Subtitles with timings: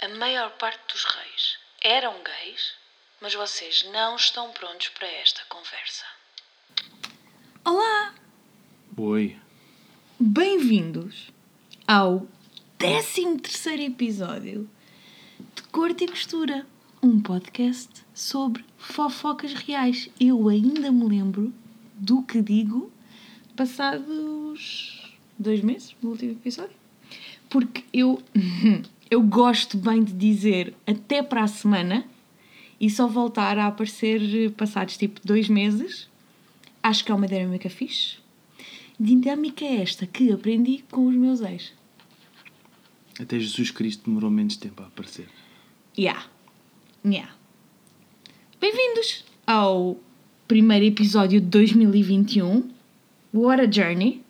[0.00, 2.72] A maior parte dos reis eram gays,
[3.20, 6.04] mas vocês não estão prontos para esta conversa.
[7.64, 8.14] Olá!
[8.96, 9.36] Oi.
[10.20, 11.32] Bem-vindos
[11.84, 12.28] ao
[12.78, 13.40] 13
[13.86, 14.70] episódio
[15.56, 16.64] de Corte e Costura,
[17.02, 20.08] um podcast sobre fofocas reais.
[20.20, 21.52] Eu ainda me lembro
[21.94, 22.92] do que digo
[23.56, 26.76] passados dois meses do último episódio.
[27.50, 28.22] Porque eu,
[29.10, 32.04] eu gosto bem de dizer até para a semana
[32.80, 36.08] e só voltar a aparecer passados tipo dois meses.
[36.82, 38.18] Acho que é uma dinâmica fixe.
[39.00, 41.72] Dinâmica é esta que aprendi com os meus ex.
[43.18, 45.28] Até Jesus Cristo demorou menos tempo a aparecer.
[45.96, 46.26] Yeah.
[47.04, 47.32] Yeah.
[48.60, 49.98] Bem-vindos ao
[50.46, 52.70] primeiro episódio de 2021.
[53.32, 54.22] What a journey.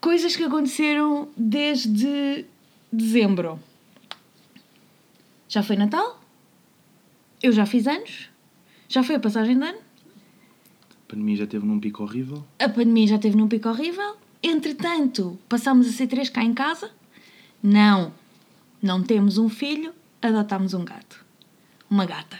[0.00, 2.44] Coisas que aconteceram desde
[2.94, 3.58] dezembro.
[5.48, 6.20] Já foi Natal?
[7.42, 8.28] Eu já fiz anos?
[8.88, 9.78] Já foi a passagem de ano?
[9.78, 12.44] A pandemia já teve num pico horrível.
[12.58, 14.16] A pandemia já teve num pico horrível.
[14.42, 16.90] Entretanto, passámos a ser três cá em casa.
[17.62, 18.12] Não.
[18.82, 21.24] Não temos um filho, adotámos um gato.
[21.88, 22.38] Uma gata.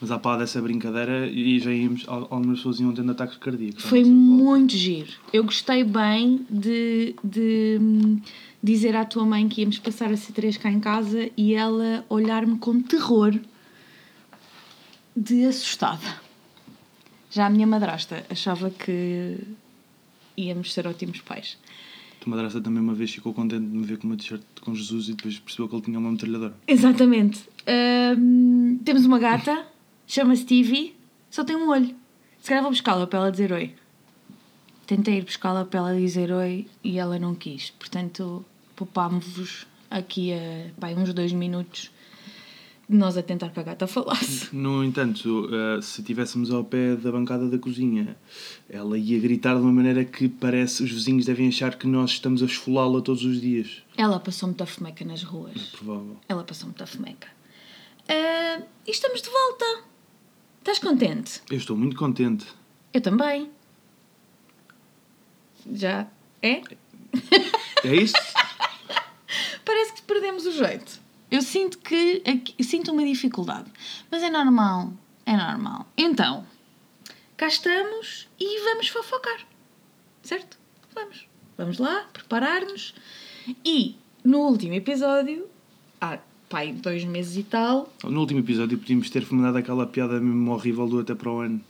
[0.00, 3.84] Mas à pala dessa brincadeira e já íamos, al- algumas pessoas iam tendo ataques cardíacos.
[3.84, 4.16] Foi volta.
[4.16, 5.12] muito giro.
[5.32, 7.78] Eu gostei bem de, de
[8.62, 12.04] dizer à tua mãe que íamos passar a ser três cá em casa e ela
[12.08, 13.38] olhar-me com terror
[15.16, 16.20] de assustada.
[17.30, 19.38] Já a minha madrasta achava que
[20.36, 21.58] íamos ser ótimos pais.
[22.16, 24.74] A tua madrasta também uma vez ficou contente de me ver com uma t-shirt com
[24.74, 26.54] Jesus e depois percebeu que ele tinha uma metralhadora.
[26.66, 27.48] Exatamente.
[28.18, 29.66] Hum, temos uma gata,
[30.06, 30.94] chama-se Stevie,
[31.30, 31.94] só tem um olho.
[32.40, 33.74] Se calhar vou buscá-la para ela dizer oi.
[34.86, 37.70] Tentei ir buscá-la para ela dizer oi e ela não quis.
[37.70, 38.44] Portanto,
[38.84, 41.90] poupámos-vos aqui a pá, uns dois minutos
[42.88, 44.48] de nós a tentar que a gata falasse.
[44.54, 48.16] No entanto, eh, se estivéssemos ao pé da bancada da cozinha,
[48.68, 52.42] ela ia gritar de uma maneira que parece os vizinhos devem achar que nós estamos
[52.42, 53.82] a esfolá-la todos os dias.
[53.96, 55.62] Ela passou muita fomeca nas É ruas.
[55.76, 56.16] provável.
[56.28, 57.28] Ela passou muita fomeca.
[58.08, 59.84] Ah, e estamos de volta.
[60.58, 61.42] Estás contente?
[61.50, 62.46] Eu estou muito contente.
[62.92, 63.50] Eu também.
[65.72, 66.08] Já
[66.42, 66.60] é?
[67.84, 68.14] É isso?
[70.20, 71.00] Perdemos o jeito.
[71.30, 73.70] Eu sinto que aqui- sinto uma dificuldade,
[74.10, 74.92] mas é normal,
[75.24, 75.86] é normal.
[75.96, 76.44] Então,
[77.38, 79.38] cá estamos e vamos fofocar,
[80.22, 80.58] certo?
[80.94, 81.26] Vamos,
[81.56, 82.94] vamos lá, preparar-nos.
[83.64, 85.46] E no último episódio,
[86.00, 86.18] há
[86.50, 90.86] pai dois meses e tal, No último episódio podíamos ter mandado aquela piada mesmo horrível
[90.86, 91.60] do até para o ano.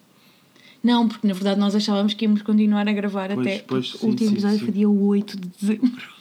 [0.82, 3.58] não, porque na verdade nós achávamos que íamos continuar a gravar Pois, até.
[3.60, 4.64] pois, sim, o último sim, episódio sim.
[4.64, 6.19] foi dia 8 de dezembro.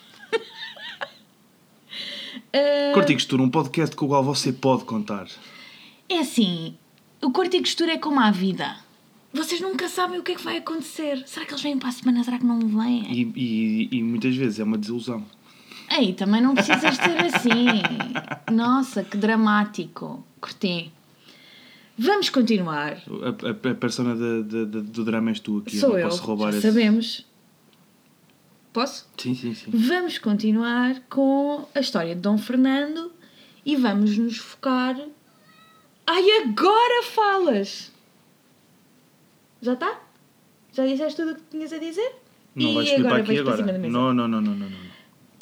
[2.54, 5.28] Ah, Corte e Costura, um podcast com o qual você pode contar.
[6.08, 6.76] É assim,
[7.22, 8.78] o corte e costura é como a vida.
[9.32, 11.22] Vocês nunca sabem o que é que vai acontecer.
[11.28, 12.24] Será que eles vêm para a semana?
[12.24, 13.04] Será que não vêm?
[13.12, 15.24] E, e, e muitas vezes é uma desilusão.
[15.92, 17.54] Ei, também não precisas ser assim.
[18.52, 20.24] Nossa, que dramático.
[20.42, 20.92] Curti.
[21.98, 22.94] Vamos continuar.
[23.22, 25.78] A, a, a persona da- da- da- do drama és tu aqui.
[25.78, 27.26] Sou não eu, posso roubar já esse- sabemos.
[28.72, 29.08] Posso?
[29.18, 29.72] Sim, sim, sim.
[29.74, 33.12] Vamos continuar com a história de Dom Fernando
[33.66, 34.96] e vamos nos focar...
[36.06, 37.92] Ai, agora falas!
[39.62, 40.00] Já está?
[40.74, 42.16] Já disseste tudo o que tinhas a dizer?
[42.56, 43.78] Não e vais subir para aqui para agora.
[43.78, 43.94] mesa.
[43.94, 44.90] Não, não, não, não, não, não.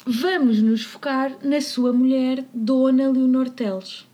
[0.06, 4.06] Vamos nos focar na sua mulher, Dona Leonor Teles.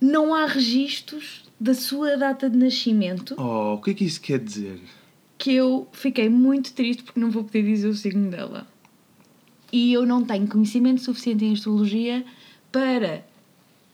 [0.00, 4.38] Não há registros da sua data de nascimento, Oh, o que é que isso quer
[4.38, 4.80] dizer?
[5.40, 8.66] Que eu fiquei muito triste porque não vou poder dizer o signo dela.
[9.72, 12.24] E eu não tenho conhecimento suficiente em astrologia
[12.70, 13.24] para,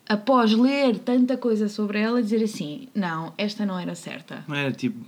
[0.08, 4.44] após ler tanta coisa sobre ela, dizer assim: não, esta não era certa.
[4.48, 4.98] Não era tipo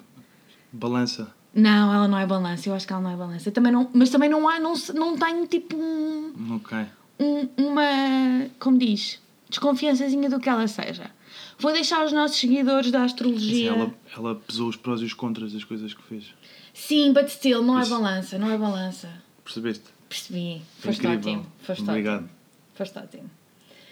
[0.73, 1.35] balança.
[1.55, 3.51] Não, ela não é balança, eu acho que ela não é balança.
[3.51, 6.79] Também não, mas também não há, não, não tenho tipo um, Ok.
[7.19, 11.11] um- uma, como diz, desconfiançazinha do que ela seja.
[11.59, 13.71] Vou deixar os nossos seguidores da Assim, astrologia.
[13.71, 16.25] ela, ela pesou os prós e os contras das coisas que fez.
[16.73, 19.11] Sim, but still, não é balança, não é balança.
[19.45, 19.85] Percebeste?
[20.09, 20.63] Percebi.
[20.79, 21.19] Foste Incrível.
[21.33, 21.47] ótimo.
[21.63, 22.17] Foste Obrigado.
[22.23, 22.31] ótimo.
[22.75, 23.31] Foste ótimo.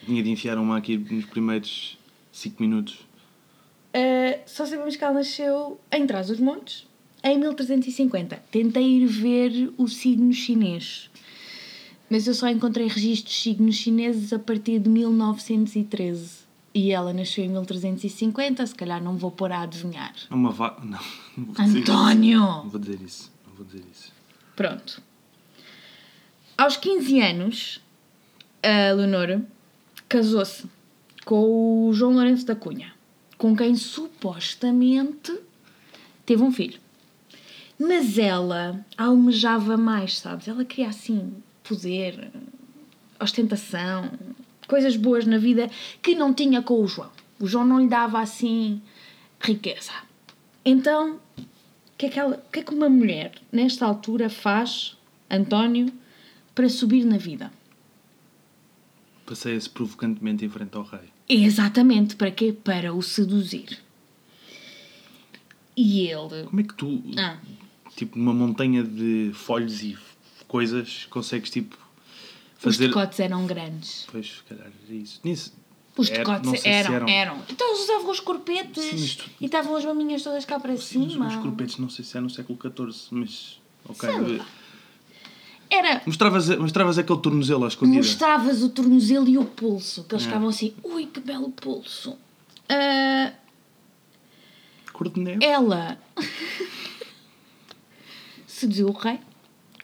[0.05, 1.99] Tinha de enfiar uma aqui nos primeiros
[2.33, 2.95] 5 minutos.
[3.95, 6.87] Uh, só sabemos que ela nasceu em Trás os Montes,
[7.25, 8.37] em 1350.
[8.51, 11.11] Tentei ir ver o signo chinês,
[12.09, 16.46] mas eu só encontrei registros de signos chineses a partir de 1913.
[16.77, 20.13] E ela nasceu em 1350, se calhar não vou pôr a adivinhar.
[20.31, 20.85] Uma vaca.
[20.85, 21.01] Não,
[21.35, 21.91] não vou dizer isso.
[21.91, 22.41] António!
[22.41, 23.33] Não vou dizer isso.
[23.47, 24.13] Não vou dizer isso.
[24.55, 25.03] Pronto.
[26.59, 27.81] Aos 15 anos,
[28.63, 29.41] a Leonor
[30.07, 30.67] casou-se
[31.25, 32.93] com o João Lourenço da Cunha,
[33.39, 35.35] com quem supostamente
[36.27, 36.79] teve um filho.
[37.81, 40.47] Mas ela almejava mais, sabes?
[40.47, 41.33] Ela queria assim
[41.65, 42.31] poder,
[43.19, 44.11] ostentação,
[44.67, 45.71] coisas boas na vida
[46.03, 47.11] que não tinha com o João.
[47.39, 48.81] O João não lhe dava assim
[49.41, 49.93] riqueza.
[50.65, 51.43] Então, o
[51.97, 54.97] que, é que, ela, que é que uma mulher nesta altura faz,
[55.31, 55.93] António,
[56.55, 57.53] para subir na vida?
[59.25, 61.09] Passeia-se provocantemente em frente ao rei.
[61.29, 62.53] Exatamente, para quê?
[62.53, 63.79] Para o seduzir.
[65.77, 66.45] E ele.
[66.45, 67.39] Como é que tu, Ah,
[67.97, 69.99] tipo, numa montanha de folhos e
[70.47, 71.77] coisas, consegues, tipo,
[72.59, 72.89] os fazer...
[72.89, 74.07] decotes eram grandes.
[74.11, 75.21] Pois, se calhar, era isso.
[75.25, 75.53] Nisso,
[75.97, 79.47] Os era- decotes sei se eram, eram, Então eles usavam os corpetes Sim, tu- e
[79.47, 81.29] estavam as maminhas todas cá para Sim, os- cima.
[81.29, 83.61] os corpetes, não sei se é no século XIV, mas...
[83.89, 84.09] Ok.
[85.69, 86.01] Era.
[86.07, 87.99] Mostravas, mostravas aquele tornozelo à escondida.
[87.99, 90.29] Mostravas o tornozelo e o pulso, que eles É.
[90.29, 92.17] ficavam assim, ui que belo pulso.
[92.69, 93.33] Ah,
[94.93, 95.45] Cor de neve.
[95.45, 95.99] ela
[98.47, 99.19] seduziu o rei,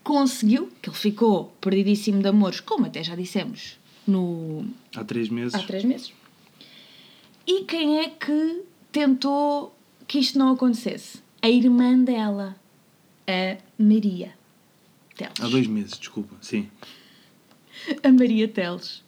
[0.03, 4.65] conseguiu, que ele ficou perdidíssimo de amores, como até já dissemos no,
[4.95, 5.55] Há três meses.
[5.55, 6.13] há três meses.
[7.47, 9.77] E quem é que tentou
[10.07, 11.21] que isto não acontecesse?
[11.41, 12.57] A irmã dela,
[13.27, 14.35] a Maria
[15.17, 15.35] Teles.
[15.41, 16.35] Há dois meses, desculpa.
[16.41, 16.69] Sim.
[18.03, 19.03] A Maria Teles,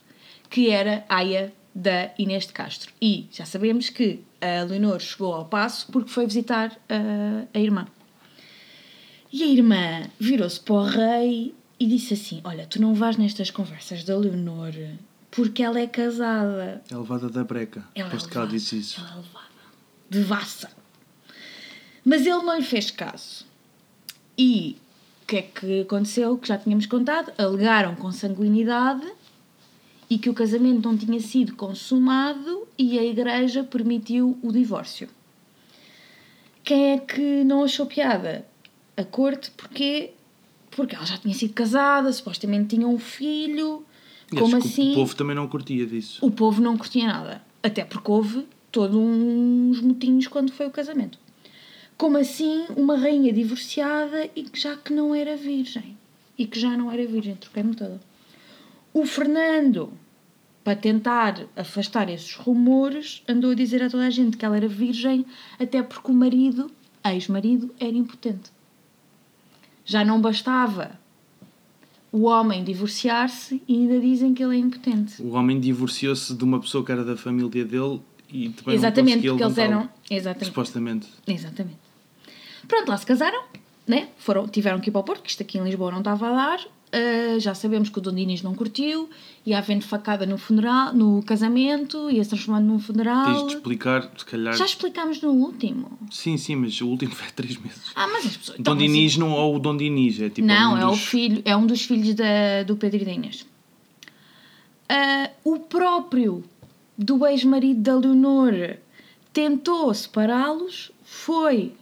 [0.51, 2.93] que era aia da Inês de Castro.
[3.01, 7.87] E já sabemos que a Leonor chegou ao passo porque foi visitar a, a irmã.
[9.35, 13.51] E a irmã virou-se para o rei e disse assim: Olha, tu não vais nestas
[13.51, 14.73] conversas da Leonor
[15.29, 16.81] porque ela é casada.
[16.89, 17.85] É levada da breca.
[17.97, 19.01] Ela é Aposto que ela disse isso.
[19.01, 19.49] Ela é levada.
[20.09, 20.71] Devassa.
[22.05, 23.45] Mas ele não lhe fez caso.
[24.39, 24.77] E
[25.25, 26.39] o que é que aconteceu?
[26.39, 27.33] Que já tínhamos contado.
[27.37, 29.13] Alegaram consanguinidade
[30.09, 35.09] e que o casamento não tinha sido consumado e a igreja permitiu o divórcio.
[36.63, 38.47] Quem é que não achou piada?
[38.97, 40.13] A corte, porque
[40.71, 43.85] porque ela já tinha sido casada, supostamente tinha um filho.
[44.33, 44.93] E Como assim?
[44.93, 46.25] O povo também não curtia disso.
[46.25, 47.43] o povo não curtia nada.
[47.63, 51.19] Até porque houve todos uns motinhos quando foi o casamento.
[51.97, 55.97] Como assim uma rainha divorciada e que já que não era virgem?
[56.37, 58.01] E que já não era virgem, troquei-me toda.
[58.93, 59.93] O Fernando,
[60.65, 64.67] para tentar afastar esses rumores, andou a dizer a toda a gente que ela era
[64.67, 65.25] virgem,
[65.59, 66.69] até porque o marido,
[67.05, 68.51] ex-marido, era impotente.
[69.85, 70.99] Já não bastava
[72.11, 75.21] o homem divorciar-se e ainda dizem que ele é impotente.
[75.21, 79.37] O homem divorciou-se de uma pessoa que era da família dele e também Exatamente, não
[79.37, 79.89] porque eles eram.
[80.09, 80.47] Exatamente.
[80.47, 81.09] Supostamente.
[81.27, 81.79] Exatamente.
[82.69, 83.43] Pronto, lá se casaram,
[83.87, 84.09] né?
[84.17, 86.33] Foram, tiveram que ir para o Porto, que isto aqui em Lisboa não estava a
[86.33, 86.61] dar.
[86.95, 89.11] Ah, já sabemos que o Dom Dinis não curtiu,
[89.45, 93.47] ia havendo facada no funeral, no casamento, ia se transformando num Tens funeral.
[93.49, 94.57] de explicar, se calhar.
[94.57, 95.99] Já explicámos no último.
[96.09, 97.91] Sim, sim, mas o último foi há três meses.
[97.97, 98.59] Ah, mas as pessoas.
[98.59, 100.47] Dom então, Dinis não é o Dom Dinis, é tipo.
[100.47, 103.45] Não, um é o filho, é um dos filhos da, do Pedro e da Inês.
[104.89, 106.45] Ah, o próprio
[106.97, 108.77] do ex-marido da Leonor
[109.33, 111.73] tentou separá-los, foi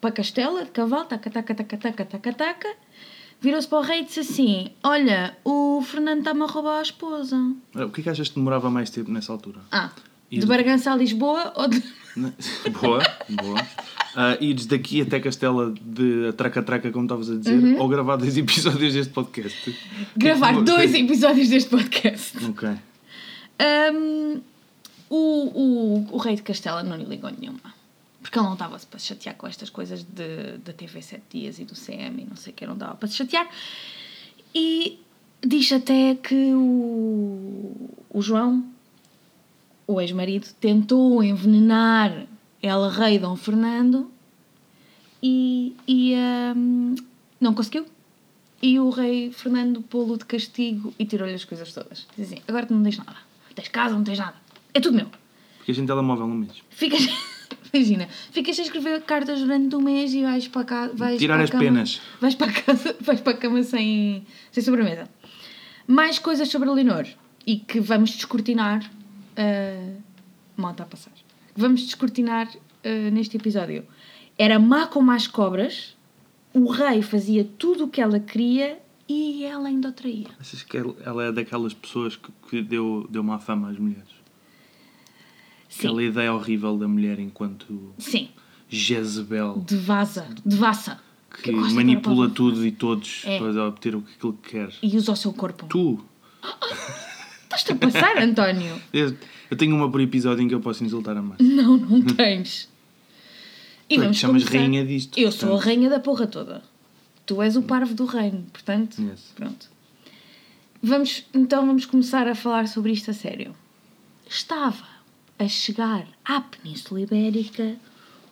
[0.00, 2.68] para Castela de cavalo, taca, taca, taca, taca, taca, taca,
[3.42, 7.36] virou-se para o rei e disse assim: Olha, o Fernando está-me a roubar a esposa.
[7.74, 9.58] O que é que achas que demorava mais tempo nessa altura?
[9.70, 9.90] Ah,
[10.30, 11.82] E de Bargança a Lisboa ou de.
[12.16, 12.32] Né?
[12.80, 13.66] boa, boa.
[14.14, 17.80] Ah, ires daqui até Castela de traca-traca, como estavas a dizer, Uhum.
[17.80, 19.74] ou gravar dois episódios deste podcast?
[20.16, 22.44] gravar Tipo, dois episódios deste podcast?
[22.44, 22.68] Ok.
[23.60, 24.40] Hum,
[25.08, 27.60] o, o, o rei de Castela não lhe ligou nenhuma.
[28.22, 31.58] Porque ele não estava para se chatear com estas coisas de, da TV 7 Dias
[31.58, 33.48] e do CM e não sei o que, não dava para se chatear.
[34.54, 35.00] E
[35.44, 38.64] diz até que o, o João,
[39.86, 42.26] o ex-marido, tentou envenenar
[42.62, 44.10] ela, rei Dom Fernando,
[45.22, 46.14] e, e
[46.56, 46.94] hum,
[47.40, 47.86] não conseguiu.
[48.60, 52.06] E o rei Fernando pô-lo de castigo e tirou-lhe as coisas todas.
[52.16, 53.16] Diz assim, agora tu não tens nada.
[53.54, 54.36] Tens casa, não tens nada.
[54.72, 55.08] É tudo meu.
[55.60, 56.62] Ficas em telemóvel no mês.
[56.70, 57.02] Ficas...
[57.72, 60.92] Imagina, ficas a escrever cartas durante um mês e vais para casa...
[60.94, 62.02] Vais Tirar para a as cama, penas.
[62.20, 65.08] Vais para casa, vais para a cama sem, sem sobremesa.
[65.86, 67.06] Mais coisas sobre a Leonor
[67.46, 68.90] e que vamos descortinar...
[69.38, 70.00] Uh...
[70.54, 71.12] Mal está a passar.
[71.56, 73.86] Vamos descortinar uh, neste episódio.
[74.38, 75.96] Era má como as cobras,
[76.52, 80.28] o rei fazia tudo o que ela queria e ela ainda o traía.
[80.38, 84.21] Achas que ela é daquelas pessoas que, que deu, deu má fama às mulheres?
[85.72, 88.28] Sim, Aquela ideia horrível da mulher enquanto sim.
[88.68, 91.00] Jezebel, De vaza, de vaça.
[91.42, 93.38] que de manipula tudo e todos É.
[93.38, 94.70] para obter o que aquilo que quer.
[94.82, 95.66] E usa o seu corpo.
[95.66, 95.98] Tu,
[97.44, 98.80] Estás-te a passar, António?
[98.92, 99.16] Eu,
[99.50, 101.40] eu tenho uma por episódio em que eu posso insultar a mais.
[101.40, 102.68] Não, não tens.
[103.88, 105.66] E Tu é que vamos chamas começar- rainha disto, Eu sou a portanto.
[105.66, 106.62] rainha da porra toda.
[107.26, 109.32] Tu és o parvo do reino, portanto, Yes.
[109.34, 109.70] pronto.
[110.82, 113.54] Vamos, então vamos começar a falar sobre isto a sério.
[114.28, 114.84] Estava
[115.42, 117.76] a chegar à Península Ibérica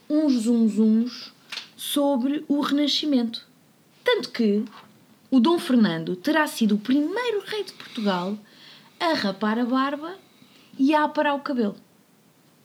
[0.08, 1.32] uns zunzuns
[1.76, 3.48] sobre o Renascimento.
[4.04, 4.64] Tanto que
[5.28, 8.38] o Dom Fernando terá sido o primeiro rei de Portugal
[9.00, 10.16] a rapar a barba
[10.78, 11.74] e a aparar o cabelo.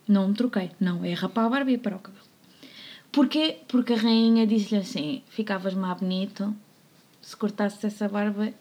[0.08, 0.70] Não me troquei.
[0.80, 2.26] Não, é rapar a barba e aparar o cabelo.
[3.12, 3.58] Porquê?
[3.68, 6.56] Porque a rainha disse-lhe assim: ficavas mais bonito
[7.20, 8.54] se cortasses essa barba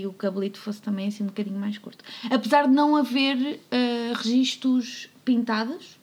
[0.00, 2.04] e o cabelito fosse também assim um bocadinho mais curto.
[2.30, 5.96] Apesar de não haver eh, registros pintados,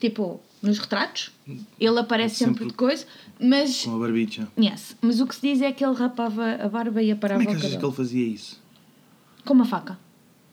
[0.00, 1.30] tipo nos retratos,
[1.78, 2.66] ele aparece sempre, Sempre.
[2.68, 3.06] de coisa,
[3.38, 3.84] mas.
[3.84, 4.48] Com a barbicha.
[4.58, 7.56] Yes, mas o que se diz é que ele rapava a barba e aparava Como
[7.56, 8.60] é que achas que ele fazia isso?
[9.44, 9.98] Com uma faca.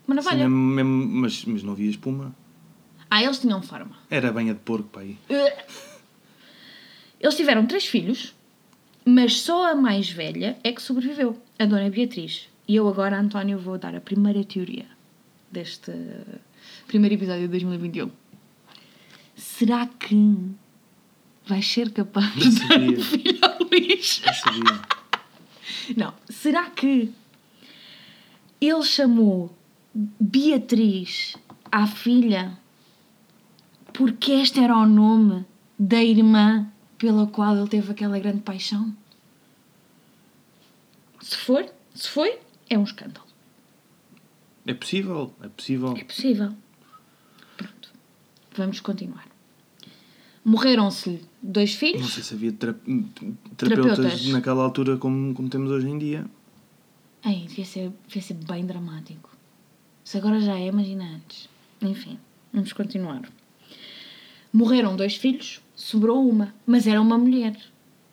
[0.06, 0.48] Uma Sim, navalha.
[0.48, 2.34] mesmo- mesmo- mas, mas não havia espuma.
[3.10, 3.96] Ah, eles tinham forma.
[4.10, 5.16] Era banha de porco para aí.
[7.20, 8.34] Eles tiveram três filhos,
[9.04, 12.48] mas só a mais velha é que sobreviveu, a Dona Beatriz.
[12.66, 14.86] E eu agora, António, vou dar a primeira teoria
[15.50, 15.92] deste
[16.86, 18.10] primeiro episódio de 2021.
[19.36, 20.36] Será que
[21.46, 24.22] vais ser capaz de dar um filho ao Luís?
[24.26, 24.80] Eu sabia.
[25.96, 27.12] Não, será que
[28.60, 29.54] ele chamou
[29.94, 31.36] Beatriz
[31.70, 32.58] à filha
[33.92, 35.44] porque este era o nome
[35.78, 36.66] da irmã
[36.98, 38.94] pela qual ele teve aquela grande paixão?
[41.20, 43.26] Se for, se foi, é um escândalo.
[44.66, 45.94] É possível, é possível.
[45.96, 46.54] É possível.
[47.56, 47.90] Pronto.
[48.56, 49.26] Vamos continuar.
[50.44, 52.12] Morreram-se dois Não filhos.
[52.14, 52.74] sei se havia tera-
[53.56, 53.56] terapeutas,
[53.96, 54.26] Terapeutas.
[54.28, 56.26] naquela altura como, como temos hoje em dia.
[57.22, 59.30] Ai, devia ser, devia ser bem dramático.
[60.04, 61.48] Se agora já é, imagina antes.
[61.80, 62.18] Enfim,
[62.52, 63.22] vamos continuar.
[64.54, 67.56] Morreram dois filhos, sobrou uma, mas era uma mulher.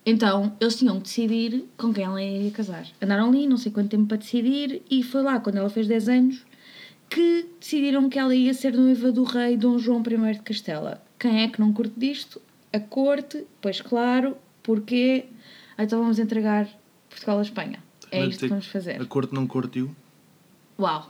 [0.04, 2.84] Então, eles tinham que decidir com quem ela ia casar.
[3.00, 6.08] Andaram ali, não sei quanto tempo para decidir, e foi lá, quando ela fez 10
[6.08, 6.44] anos,
[7.08, 11.00] que decidiram que ela ia ser noiva do rei Dom João I de Castela.
[11.16, 12.42] Quem é que não curte disto?
[12.72, 15.26] A corte, pois claro, porque
[15.78, 16.68] então vamos entregar
[17.08, 17.78] Portugal à Espanha.
[18.10, 19.00] É Vai isto que vamos fazer.
[19.00, 19.94] A corte não curtiu.
[20.76, 21.08] Uau!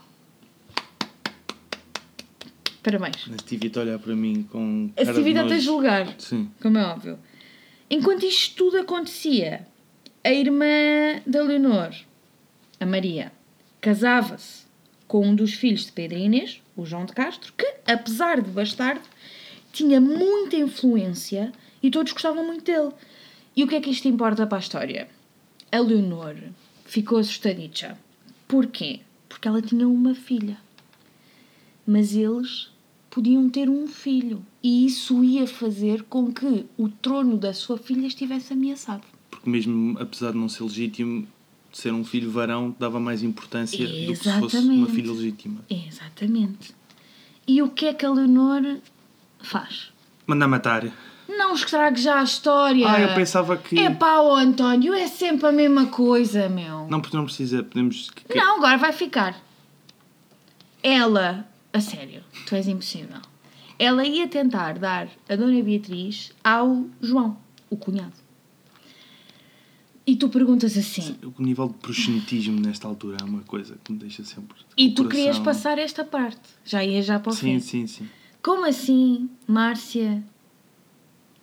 [2.83, 3.15] Parabéns.
[3.33, 4.91] A Stevie olhar para mim com.
[4.91, 5.61] A cara de atividade a nojo.
[5.65, 6.51] julgar, Sim.
[6.61, 7.17] como é óbvio.
[7.89, 9.65] Enquanto isto tudo acontecia,
[10.23, 11.93] a irmã da Leonor,
[12.79, 13.31] a Maria,
[13.79, 14.63] casava-se
[15.07, 18.49] com um dos filhos de Pedro e Inês, o João de Castro, que, apesar de
[18.49, 19.07] bastardo,
[19.71, 22.91] tinha muita influência e todos gostavam muito dele.
[23.55, 25.07] E o que é que isto importa para a história?
[25.71, 26.35] A Leonor
[26.85, 27.97] ficou assustadicha.
[28.47, 29.01] Porquê?
[29.29, 30.57] Porque ela tinha uma filha.
[31.85, 32.72] Mas eles
[33.13, 34.43] podiam ter um filho.
[34.61, 39.03] E isso ia fazer com que o trono da sua filha estivesse ameaçado.
[39.29, 41.27] Porque mesmo apesar de não ser legítimo,
[41.71, 44.91] ser um filho varão dava mais importância do que se fosse uma Exatamente.
[44.91, 45.61] filha legítima.
[45.69, 46.73] Exatamente.
[47.47, 48.77] E o que é que a Leonor
[49.41, 49.91] faz?
[50.25, 50.91] Manda matar.
[51.27, 52.89] Não estrague já a história.
[52.89, 53.77] Ah, eu pensava que.
[53.79, 56.87] É pá, António, é sempre a mesma coisa, meu.
[56.87, 57.63] Não, porque não precisa.
[57.63, 58.09] Podemos.
[58.33, 59.41] Não, agora vai ficar.
[60.81, 63.19] Ela, a sério, tu és impossível.
[63.79, 67.37] Ela ia tentar dar a Dona Beatriz ao João,
[67.69, 68.13] o cunhado.
[70.05, 73.97] E tu perguntas assim, O nível de proxenetismo nesta altura é uma coisa que me
[73.97, 74.57] deixa sempre.
[74.77, 76.41] e tu querias passar esta parte?
[76.65, 77.59] Já ia já para o Sim, fim.
[77.59, 78.09] sim, sim.
[78.41, 80.21] Como assim, Márcia?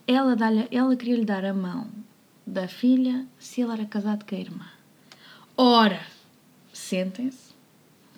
[0.07, 0.37] Ela,
[0.71, 1.89] ela queria-lhe dar a mão
[2.47, 4.67] da filha se ele era casado com a irmã.
[5.57, 6.01] Ora,
[6.73, 7.55] sentem-se,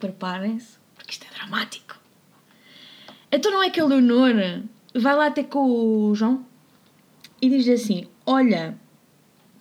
[0.00, 2.00] preparem-se, porque isto é dramático.
[3.32, 4.62] Então não é que a Leonor
[4.94, 5.64] vai lá ter com
[6.10, 6.44] o João
[7.40, 8.76] e diz-lhe assim: Olha,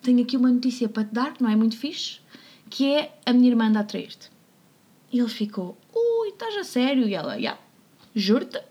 [0.01, 2.19] tenho aqui uma notícia para te dar que não é muito fixe,
[2.69, 4.29] que é a minha irmã anda a trair-te.
[5.11, 7.07] E ele ficou: Ui, estás a sério?
[7.07, 7.57] E ela: Já,
[8.13, 8.61] juro-te,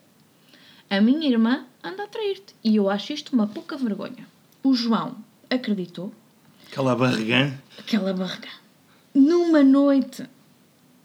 [0.90, 2.54] a minha irmã anda a trair-te.
[2.62, 4.28] E eu acho isto uma pouca vergonha.
[4.62, 5.16] O João
[5.48, 6.12] acreditou,
[6.70, 7.58] Aquela barrigã.
[7.78, 8.48] aquela barriga.
[9.14, 10.24] Numa noite,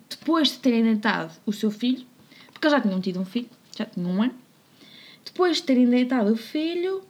[0.10, 2.06] depois de terem deitado o seu filho,
[2.52, 4.36] porque eles já tinham tido um filho, já tinham um ano,
[5.24, 7.02] depois de terem deitado o filho,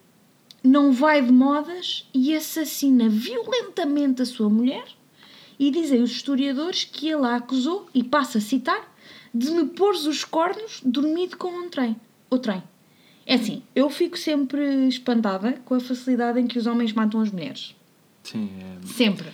[0.63, 4.85] não vai de modas e assassina violentamente a sua mulher
[5.59, 8.93] e dizem os historiadores que ele a acusou, e passa a citar,
[9.33, 11.95] de me pôr os cornos dormido com um trem.
[12.29, 12.61] O trem.
[13.25, 17.31] É assim, eu fico sempre espantada com a facilidade em que os homens matam as
[17.31, 17.75] mulheres.
[18.23, 18.87] Sim, é.
[18.87, 19.27] Sempre.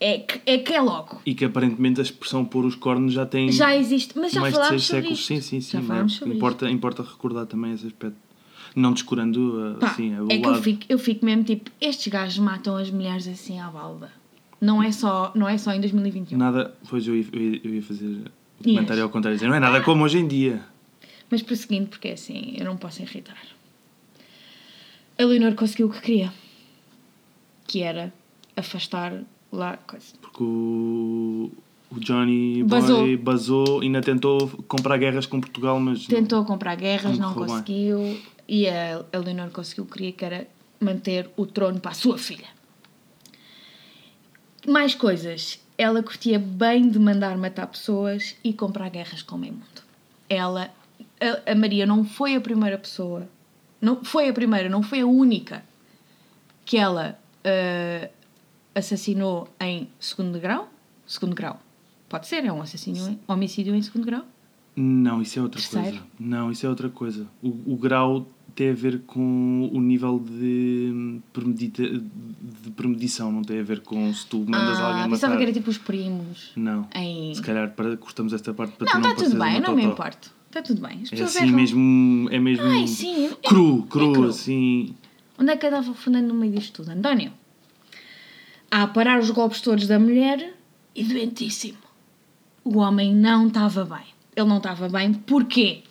[0.00, 1.20] É que é, que é logo.
[1.24, 4.52] E que aparentemente a expressão pôr os cornos já tem Já existe, mas já mais
[4.52, 5.18] de falámos seis sobre séculos.
[5.20, 5.28] isto.
[5.28, 5.70] Sim, sim, sim.
[5.72, 5.88] Já não é?
[5.88, 8.16] falámos sobre importa, importa recordar também esse aspecto.
[8.76, 12.38] Não descurando Pá, assim, o é que eu fico, eu fico mesmo tipo, estes gajos
[12.38, 14.10] matam as mulheres assim à balda.
[14.60, 16.36] Não é só, não é só em 2021.
[16.36, 16.74] Nada.
[16.90, 18.06] Pois eu ia, eu ia- eu ia fazer
[18.60, 19.36] o comentário ao contrário.
[19.38, 20.60] dizer, Não é nada como hoje em dia.
[21.30, 23.36] Mas prosseguindo, porque é assim, eu não posso irritar.
[25.18, 26.32] A Leonor conseguiu o que queria.
[27.66, 28.12] Que era
[28.56, 29.22] afastar
[29.54, 30.06] lá coisa.
[30.20, 31.50] Porque o,
[31.90, 33.00] o Johnny Basou.
[33.00, 36.08] Boy basou e ainda tentou comprar guerras com Portugal, mas.
[36.08, 36.16] não.
[36.16, 37.56] Tentou comprar guerras, Não não correu bem.
[37.56, 38.20] conseguiu.
[38.46, 40.46] E a, Leonor conseguiu queria, que era
[40.80, 42.48] manter o trono para a sua filha.
[44.66, 45.60] Mais coisas.
[45.76, 49.82] Ela curtia bem de mandar matar pessoas e comprar guerras com o meio mundo.
[50.28, 50.70] Ela,
[51.20, 53.28] a, a Maria não foi a primeira pessoa,
[53.80, 55.64] não foi a primeira, não foi a única
[56.64, 58.08] que ela ah,
[58.74, 60.70] assassinou em segundo grau.
[61.06, 61.60] Segundo grau.
[62.08, 64.24] Pode ser, é um assassínio, em- homicídio em segundo grau.
[64.76, 65.88] Não, isso é outra Terceiro?
[65.98, 66.04] coisa.
[66.18, 67.26] Não, isso é outra coisa.
[67.42, 68.26] O, o grau
[68.56, 74.12] tem a ver com o nível de, premedita, de premedição, não tem a ver com
[74.12, 75.36] se tu mandas ah, alguém pensava matar.
[75.38, 76.52] que era tipo os primos.
[76.56, 76.88] Não.
[76.94, 77.34] Em...
[77.34, 79.84] Se calhar para, cortamos esta parte para Não, tu não está tudo bem, não me
[79.84, 80.32] importo.
[80.48, 81.02] Está tudo bem.
[81.02, 81.52] As É assim erram.
[81.56, 83.26] mesmo, é mesmo Ai, sim.
[83.26, 84.24] é- cru, cru, cru.
[84.28, 84.94] assim.
[85.38, 86.90] Onde é que eu estava fundando no meio disto tudo?
[86.92, 87.32] António?
[88.70, 90.54] A parar os golpes todos da mulher
[90.94, 91.78] e doentíssimo.
[92.64, 94.04] O homem não estava bem.
[94.34, 95.12] Ele não estava bem.
[95.14, 95.82] Porquê?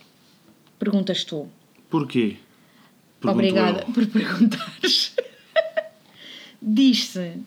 [0.79, 1.47] Perguntas tu.
[1.89, 2.37] Porquê?
[3.21, 3.93] Pergunto Obrigada eu.
[3.93, 5.15] por perguntares.
[6.61, 7.37] Diz-se,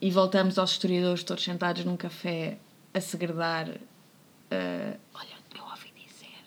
[0.00, 2.58] e voltamos aos historiadores todos sentados num café
[2.94, 3.68] a segredar.
[4.50, 6.42] eh, olha, eu ouvi dizer.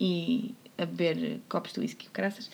[0.00, 2.50] E a beber copos de whisky, graças.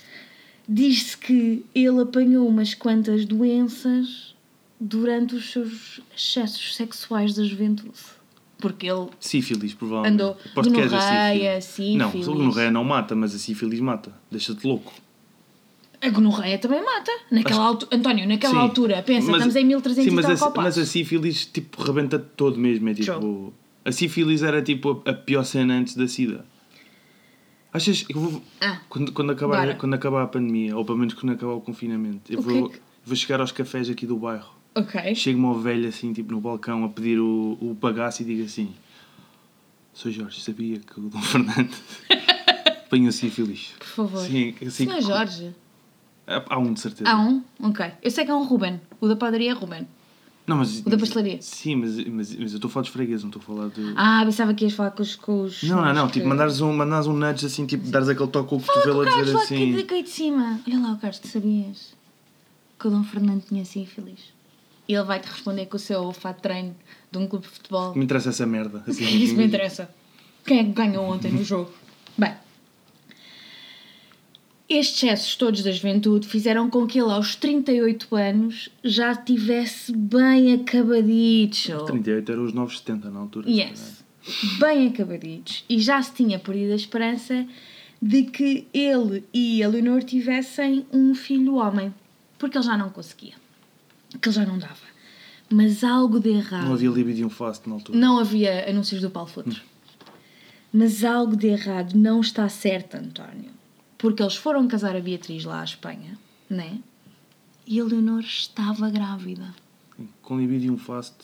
[0.68, 4.33] Diz-se que ele apanhou umas quantas doenças
[4.86, 7.92] durante os seus excessos sexuais da juventude.
[8.58, 10.12] Porque ele Sífilis, provavelmente.
[10.14, 11.96] andou Aposto que a gonorreia, sífilis.
[11.98, 12.28] Não, sífilis.
[12.28, 14.12] o gonorreia não mata, mas a sífilis mata.
[14.30, 14.92] Deixa-te louco.
[16.00, 17.10] A gonorreia também mata.
[17.30, 18.60] Naquela Acho- altura, António, naquela Sim.
[18.60, 21.82] altura, pensa, Mas- estamos em 1300 Sim, e mas tal a, mas a sífilis, tipo,
[21.82, 22.88] rebenta todo mesmo.
[22.90, 23.18] É tipo...
[23.18, 23.52] True.
[23.86, 26.44] A sífilis era, tipo, a, a pior cena antes da sida.
[27.72, 28.42] Achas que eu vou...
[28.60, 29.74] Ah, Quando, quando, acabar, Bora.
[29.74, 32.68] quando acabar a pandemia, ou pelo menos quando acabar o confinamento, eu O vou, é
[32.70, 34.54] que- vou chegar aos cafés aqui do bairro.
[34.74, 35.14] Ok.
[35.14, 38.72] Chega uma velha assim, tipo, no balcão a pedir o, o bagaço e digo assim:
[39.92, 41.74] Sou Jorge, sabia que o Dom Fernando
[42.86, 43.72] apanhou sífilis.
[43.78, 44.20] Por favor.
[44.26, 45.54] Sim, assim, Jorge.
[46.26, 47.10] Há há um de certeza.
[47.10, 47.42] Há um?
[47.62, 47.86] Ok.
[48.02, 48.80] Eu sei que há um Ruben.
[49.00, 49.86] O da padaria é Ruben.
[50.46, 51.40] Não, mas, O da pastelaria.
[51.40, 53.94] Sim, mas, mas, mas eu estou a falar dos fregueses, não estou a falar do.
[53.96, 55.16] Ah, pensava que ias falar com os.
[55.16, 56.06] Com os não, não, não.
[56.06, 58.62] os Tipo, que- mandares um, mandares um nudge assim, tipo, dares aquele toque com o
[58.62, 59.74] cotovelo a dizer lá assim.
[59.74, 60.60] de caí de cima.
[60.66, 61.94] Olha lá o Carlos, tu sabias
[62.78, 64.34] que o Dom Fernando tinha sífilis?
[64.86, 66.76] E ele vai-te responder com o seu fato de treino
[67.10, 67.94] de um clube de futebol.
[67.94, 68.82] Me interessa essa merda.
[68.88, 69.88] Assim, Isso me interessa.
[70.44, 71.72] Quem é que ganhou ontem no jogo?
[72.18, 72.34] Bem,
[74.68, 80.54] estes excessos todos da juventude fizeram com que ele, aos 38 anos, já tivesse bem
[80.54, 81.84] acabadito.
[81.84, 83.48] 38 era os 970 na altura.
[83.48, 84.02] Yes.
[84.58, 85.64] Bem acabaditos.
[85.68, 87.46] E já se tinha perdido a esperança
[88.00, 91.94] de que ele e a Leonor tivessem um filho homem.
[92.38, 93.34] Porque ele já não conseguia.
[94.20, 94.94] Que ele já não dava.
[95.50, 96.64] Mas algo de errado.
[96.64, 97.98] Não havia libidium fast na altura.
[97.98, 99.60] Não havia anúncios do Paulo Futre.
[100.72, 103.50] Mas algo de errado não está certo, António.
[103.98, 106.18] Porque eles foram casar a Beatriz lá à Espanha,
[106.50, 106.78] né?
[107.66, 109.54] E a Leonor estava grávida.
[110.22, 111.14] Com libidium fast,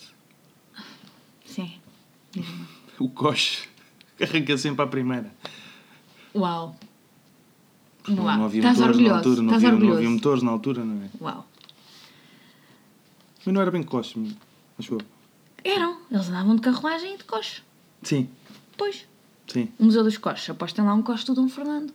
[1.44, 1.72] Sim.
[2.98, 3.68] O coche
[4.22, 5.32] arranca sempre à primeira.
[6.34, 6.76] Uau.
[8.06, 9.14] Não, não havia Estás motores na orgulhoso.
[9.28, 11.08] altura, não havia, não havia motores na altura, não é?
[11.20, 11.46] Uau.
[13.44, 14.20] Mas não era bem coche,
[14.78, 15.00] acho eu.
[15.64, 15.98] Eram.
[16.10, 17.62] Eles andavam de carruagem e de coche.
[18.02, 18.28] Sim,
[18.76, 19.06] Pois.
[19.46, 19.68] sim.
[19.78, 20.48] O Museu dos Coches.
[20.50, 21.92] Apostem lá um coche do Dom Fernando.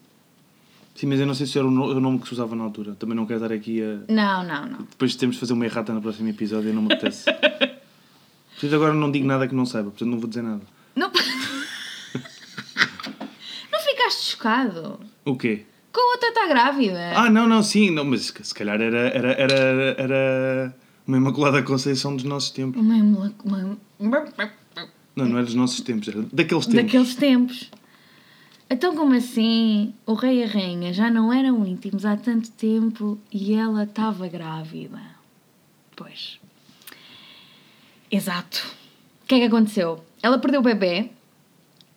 [0.96, 2.64] Sim, mas eu não sei se era o no- o nome que se usava na
[2.64, 2.96] altura.
[2.96, 4.00] Também não quero estar aqui a.
[4.12, 4.78] Não, não, não.
[4.84, 7.26] Depois temos de fazer uma errata no próximo episódio e não me apetece.
[8.54, 10.62] Portanto, agora não digo nada que não saiba, portanto não vou dizer nada.
[10.96, 11.12] Não.
[13.72, 15.00] não ficaste chocado?
[15.26, 15.66] O quê?
[15.92, 17.12] Com a outra está grávida.
[17.18, 19.56] Ah, não, não, sim, não, mas se calhar era, era, era,
[19.98, 20.76] era
[21.08, 22.82] uma Imaculada Conceição dos nossos tempos.
[22.82, 22.96] Uma,
[23.44, 24.28] uma,
[25.15, 26.84] Não, não era dos nossos tempos, era daqueles tempos.
[26.84, 27.72] daqueles tempos.
[28.70, 29.94] Então, como assim?
[30.06, 34.28] O rei e a rainha já não eram íntimos há tanto tempo e ela estava
[34.28, 35.00] grávida.
[35.96, 36.39] Pois.
[38.10, 38.65] Exato.
[39.24, 40.04] O que é que aconteceu?
[40.22, 41.12] Ela perdeu o bebê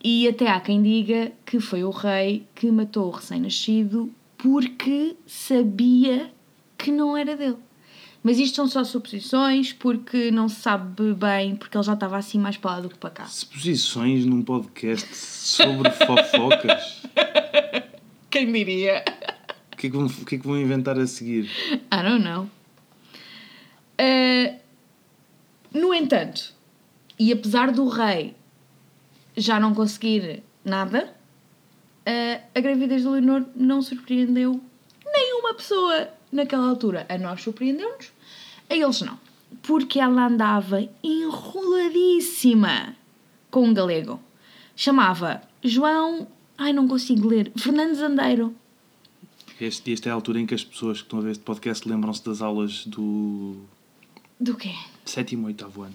[0.04, 6.30] e até há quem diga que foi o rei que matou o recém-nascido porque sabia
[6.76, 7.56] que não era dele.
[8.22, 12.38] Mas isto são só suposições, porque não se sabe bem, porque ele já estava assim
[12.38, 13.26] mais para lá do que para cá.
[13.26, 17.02] Suposições num podcast sobre fofocas.
[18.30, 19.04] Quem diria?
[19.72, 21.48] O que, é que vão, que é que vão inventar a seguir?
[21.72, 22.50] I don't know.
[24.00, 24.58] Uh,
[25.72, 26.52] no entanto,
[27.18, 28.34] e apesar do rei
[29.36, 31.14] já não conseguir nada,
[32.06, 34.60] uh, a gravidez de Leonor não surpreendeu
[35.04, 37.06] nenhuma pessoa naquela altura.
[37.08, 38.10] A nós surpreendeu-nos,
[38.68, 39.18] a eles não.
[39.62, 42.94] Porque ela andava enroladíssima
[43.50, 44.20] com um galego.
[44.76, 46.26] Chamava João.
[46.56, 47.50] Ai, não consigo ler.
[47.56, 48.54] Fernandes Andeiro.
[49.60, 51.88] Este, esta é a altura em que as pessoas que estão a ver este podcast
[51.88, 53.56] lembram-se das aulas do
[54.38, 54.72] Do quê?
[55.04, 55.94] sétimo, oitavo ano.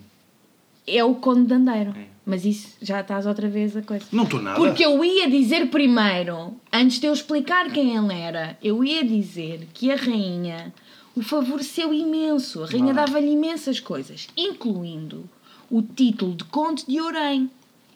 [0.85, 1.91] É o Conde de Andeiro.
[1.95, 2.07] É.
[2.25, 4.05] Mas isso já estás outra vez a coisa.
[4.11, 4.57] Não estou nada.
[4.57, 9.67] Porque eu ia dizer primeiro, antes de eu explicar quem ele era, eu ia dizer
[9.73, 10.73] que a rainha
[11.15, 12.63] o favoreceu imenso.
[12.63, 15.29] A rainha dava-lhe imensas coisas, incluindo
[15.69, 17.49] o título de Conde de Orém.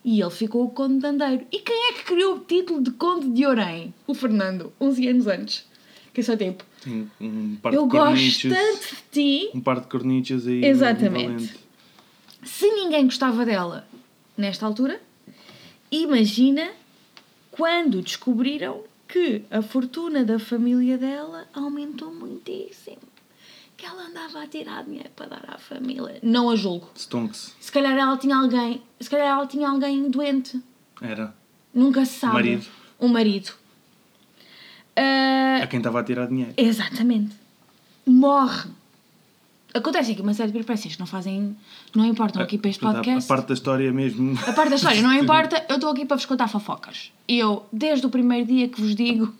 [0.03, 1.45] E ele ficou o Conde de Andeiro.
[1.51, 3.93] E quem é que criou o título de Conde de Orém?
[4.05, 5.65] O Fernando, 11 anos antes.
[6.13, 8.53] Que é só tipo, Sim, um par eu de gosto cornichos.
[8.53, 9.49] tanto de ti.
[9.53, 10.65] Um par de cornichos aí.
[10.65, 11.55] Exatamente.
[12.43, 13.85] Se ninguém gostava dela
[14.37, 15.01] nesta altura,
[15.91, 16.69] imagina
[17.51, 22.97] quando descobriram que a fortuna da família dela aumentou muitíssimo.
[23.75, 26.19] Que ela andava a tirar dinheiro para dar à família.
[26.23, 26.89] Não a julgo.
[26.95, 27.55] Stonks.
[27.59, 30.59] Se calhar ela tinha alguém, se calhar ela tinha alguém doente.
[31.01, 31.33] Era.
[31.73, 32.33] Nunca se sabe.
[32.33, 32.65] Marido.
[32.99, 33.51] Um marido.
[34.95, 36.53] Ah, A quem estava a tirar dinheiro.
[36.57, 37.35] Exatamente.
[38.05, 38.69] Morre.
[39.77, 41.55] Acontece aqui uma série de peripécias que não fazem.
[41.95, 43.31] não importam aqui para este podcast.
[43.31, 44.37] A parte da história mesmo.
[44.47, 47.11] A parte da história não importa, eu estou aqui para vos contar fofocas.
[47.27, 49.33] E eu, desde o primeiro dia que vos digo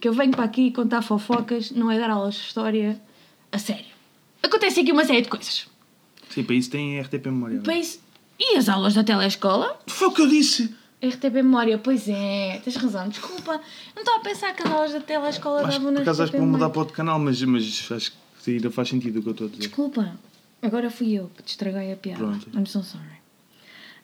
[0.00, 3.00] que eu venho para aqui contar fofocas, não é dar aulas de história
[3.50, 3.86] a sério.
[4.42, 5.66] Acontece aqui uma série de coisas.
[6.28, 7.60] Sim, para isso tem RTP Memória.
[7.64, 8.00] Pois,
[8.38, 9.78] e as aulas da telescola?
[9.86, 10.74] Foi o que eu disse!
[11.02, 13.60] RTP Memória, pois é, tens razão, desculpa.
[13.94, 16.38] Não estava a pensar que as aulas da telescola davam por na acaso acho que
[16.38, 18.16] vou mudar para outro canal, mas, mas acho que
[18.52, 19.62] ainda faz sentido o que eu estou a dizer.
[19.62, 20.18] Desculpa,
[20.62, 22.18] agora fui eu que te estraguei a piada.
[22.18, 22.48] Pronto.
[22.54, 23.06] I'm so sorry.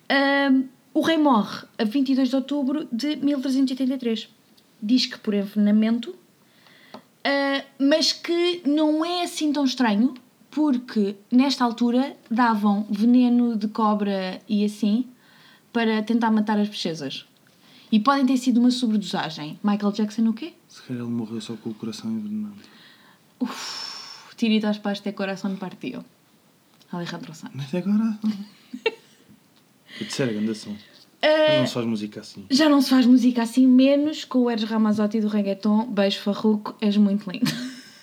[0.09, 4.29] Ahm, o rei morre a 22 de outubro de 1383.
[4.83, 6.15] Diz que por envenenamento,
[7.25, 10.15] ah, mas que não é assim tão estranho,
[10.51, 15.07] porque nesta altura davam veneno de cobra e assim
[15.73, 17.25] para tentar matar as princesas.
[17.93, 19.59] E podem ter sido uma sobredosagem.
[19.63, 20.55] Michael Jackson o quê?
[20.69, 22.55] Se calhar ele morreu só com o coração envenenado.
[24.41, 26.03] Tiritas para este coração partido.
[26.91, 27.53] Alejandro Sanz.
[27.55, 28.19] Mas agora.
[30.01, 30.75] Eu te sério, grande som.
[31.21, 32.47] Ah, Não se faz música assim.
[32.51, 35.89] Já não se faz música assim, menos com o Eres Ramazotti do reggaeton.
[35.89, 37.53] Beijo farruco, és muito lindo.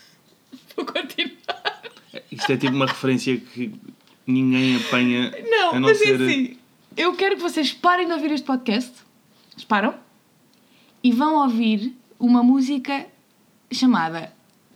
[0.77, 1.81] Vou continuar.
[2.31, 3.73] Isto é tipo uma referência que
[4.27, 5.31] ninguém apanha.
[5.49, 6.21] Não, a não mas ser.
[6.21, 6.57] é assim.
[6.95, 8.93] Eu quero que vocês parem de ouvir este podcast.
[9.67, 9.95] Param.
[11.03, 13.07] E vão ouvir uma música
[13.71, 14.31] chamada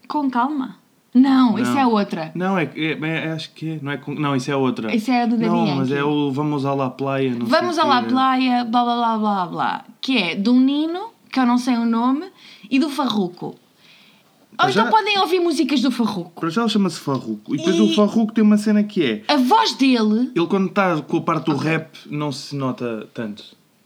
[0.07, 0.80] Com Calma.
[1.13, 1.79] Não, isso Não.
[1.79, 2.31] é outra.
[2.33, 3.79] Não, é, é, é- acho que é.
[3.81, 4.95] Não, é não, isso é outra.
[4.95, 5.93] Isso é a do Daddy Não, mas Yankee.
[6.01, 7.35] é o Vamos à La Playa.
[7.35, 8.03] Não Vamos sei à La.
[8.03, 9.85] Playa, blá blá blá blá blá.
[9.99, 12.27] Que é de um Nino, que eu não sei o nome,
[12.69, 13.47] e do Farruco.
[13.47, 16.39] Ou então já- podem ouvir músicas do Farruco.
[16.39, 17.53] Para já ele chama-se Farruco.
[17.55, 19.23] E depois E- o Farruco tem uma cena que é.
[19.33, 23.43] A voz dele Ele quando está com a parte do rap não se nota tanto.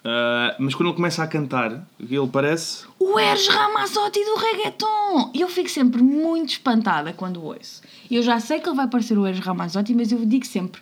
[0.07, 2.85] Ah, mas quando ele começa a cantar, ele parece.
[2.99, 5.31] o Eres Ramazotti do reggaeton.
[5.33, 7.81] E eu fico sempre muito espantada quando o ouço.
[8.11, 10.79] Eu já sei que ele vai parecer o Eres Ramazotti, mas eu digo sempre: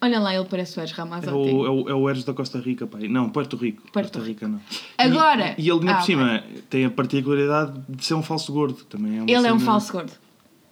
[0.00, 1.34] olha lá, ele parece o Eres É Ramazotti.
[1.36, 3.06] o, é, o, é o Eres da Costa Rica, pai.
[3.06, 3.82] Não, Puerto Rico.
[3.92, 4.60] Puerto Costa Rica não.
[4.96, 8.50] Agora- E, e ele, ainda Ah, por cima, tem a particularidade de ser um falso
[8.50, 8.82] gordo.
[8.84, 10.12] Também é Ele é um cena- falso gordo.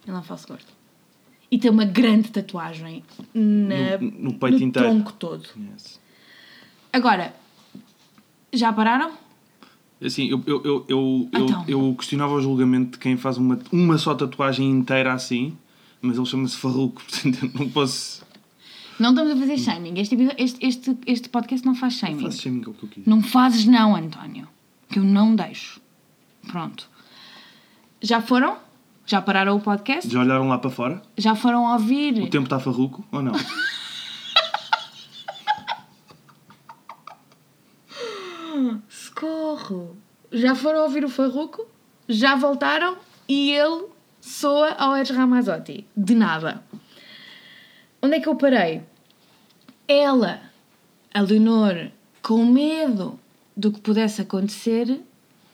[0.07, 0.65] Ele é um falso gordo.
[1.51, 4.89] E tem uma grande tatuagem na, No- no peito no inteiro.
[4.89, 5.47] tronco todo.
[5.75, 6.01] Yes.
[6.91, 7.35] Agora,
[8.53, 9.13] já pararam?
[10.05, 11.65] Assim, eu, eu, eu, eu, eu- Então.
[11.69, 15.57] eu questionava o julgamento de quem faz uma, uma só tatuagem inteira assim,
[16.01, 18.23] mas ele chama-se Farruco, portanto eu não posso.
[18.99, 19.99] Não estamos a fazer shaming.
[20.01, 22.23] Este, este, este, este podcast não faz shaming.
[22.25, 23.07] Faço shaming ao que eu quis.
[23.07, 24.47] Não fazes não, António.
[24.89, 25.81] Que eu não deixo.
[26.47, 26.89] Pronto.
[28.01, 28.57] Já foram?
[29.07, 30.13] Já pararam o podcast?
[30.13, 31.03] Já olharam lá para fora?
[31.17, 32.29] Já foram O ouvir?
[32.29, 33.33] tempo está farruco ou não?
[39.23, 39.97] Socorro!
[40.33, 41.65] Já foram ouvir o Farruco?
[42.09, 42.97] Já voltaram?
[43.29, 43.85] E ele
[44.21, 45.87] soa ao Eres Ramazotti.
[45.97, 46.61] De nada.
[48.03, 48.83] Onde é que eu parei?
[49.87, 50.43] Ela,
[51.15, 53.19] a Leonor, com medo
[53.57, 55.01] do que pudesse acontecer,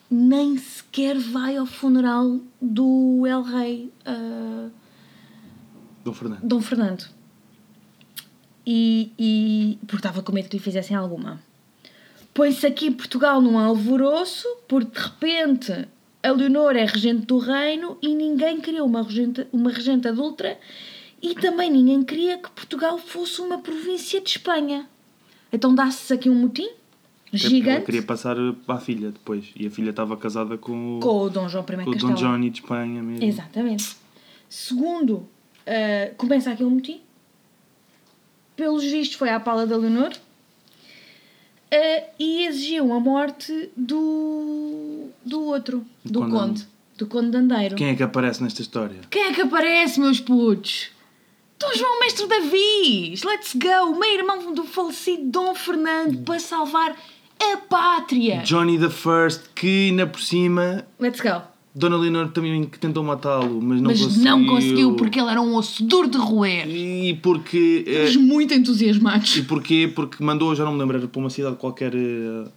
[0.09, 3.93] nem sequer vai ao funeral do El Rei.
[4.03, 4.69] ah,
[6.03, 6.41] Dom Fernando.
[6.41, 7.05] Dom Fernando.
[8.65, 11.39] E, e porque estava com medo que lhe fizessem alguma.
[12.39, 15.87] Põe-se aqui em Portugal num alvoroço, porque de repente
[16.23, 20.57] a Leonor é regente do reino e ninguém queria uma regente, uma regente adulta
[21.21, 24.87] e também ninguém queria que Portugal fosse uma província de Espanha.
[25.51, 26.69] Então dá-se aqui um motim
[27.33, 29.47] gigante queria passar para a filha depois.
[29.53, 31.95] E a filha estava casada com, o- com o Dom João I com o.
[31.95, 33.21] Dom Johnny de Espanha mesmo.
[33.21, 33.97] Exatamente.
[34.47, 35.27] Segundo,
[35.67, 37.01] ah, começa aqui um motim.
[38.55, 40.13] Pelos vistos, foi à pala da Leonor.
[41.71, 46.31] Ah, e exigiam a morte do, do outro, do Conde.
[46.31, 46.67] conde.
[46.97, 47.75] Do conde de Andeiro.
[47.75, 48.99] Quem é que aparece nesta história?
[49.09, 50.89] Quem é que aparece, meus putos?
[51.57, 53.23] Dom João Mestre Davis!
[53.23, 53.97] Let's go!
[53.99, 56.95] Meio-irmão do falecido Dom Fernando para salvar
[57.39, 58.41] a pátria!
[58.43, 61.41] Johnny the First, que ainda por cima, Let's go!
[61.73, 64.25] Dona Leonor também que tentou matá-lo, mas não Mas conseguiu.
[64.25, 66.67] não conseguiu porque ele era um osso duro de roer.
[66.67, 67.83] E porque.
[67.85, 69.37] Estamos muito entusiasmados.
[69.37, 69.91] E porquê?
[69.93, 71.99] Porque mandou, já não me lembro, era para uma cidade qualquer, eh,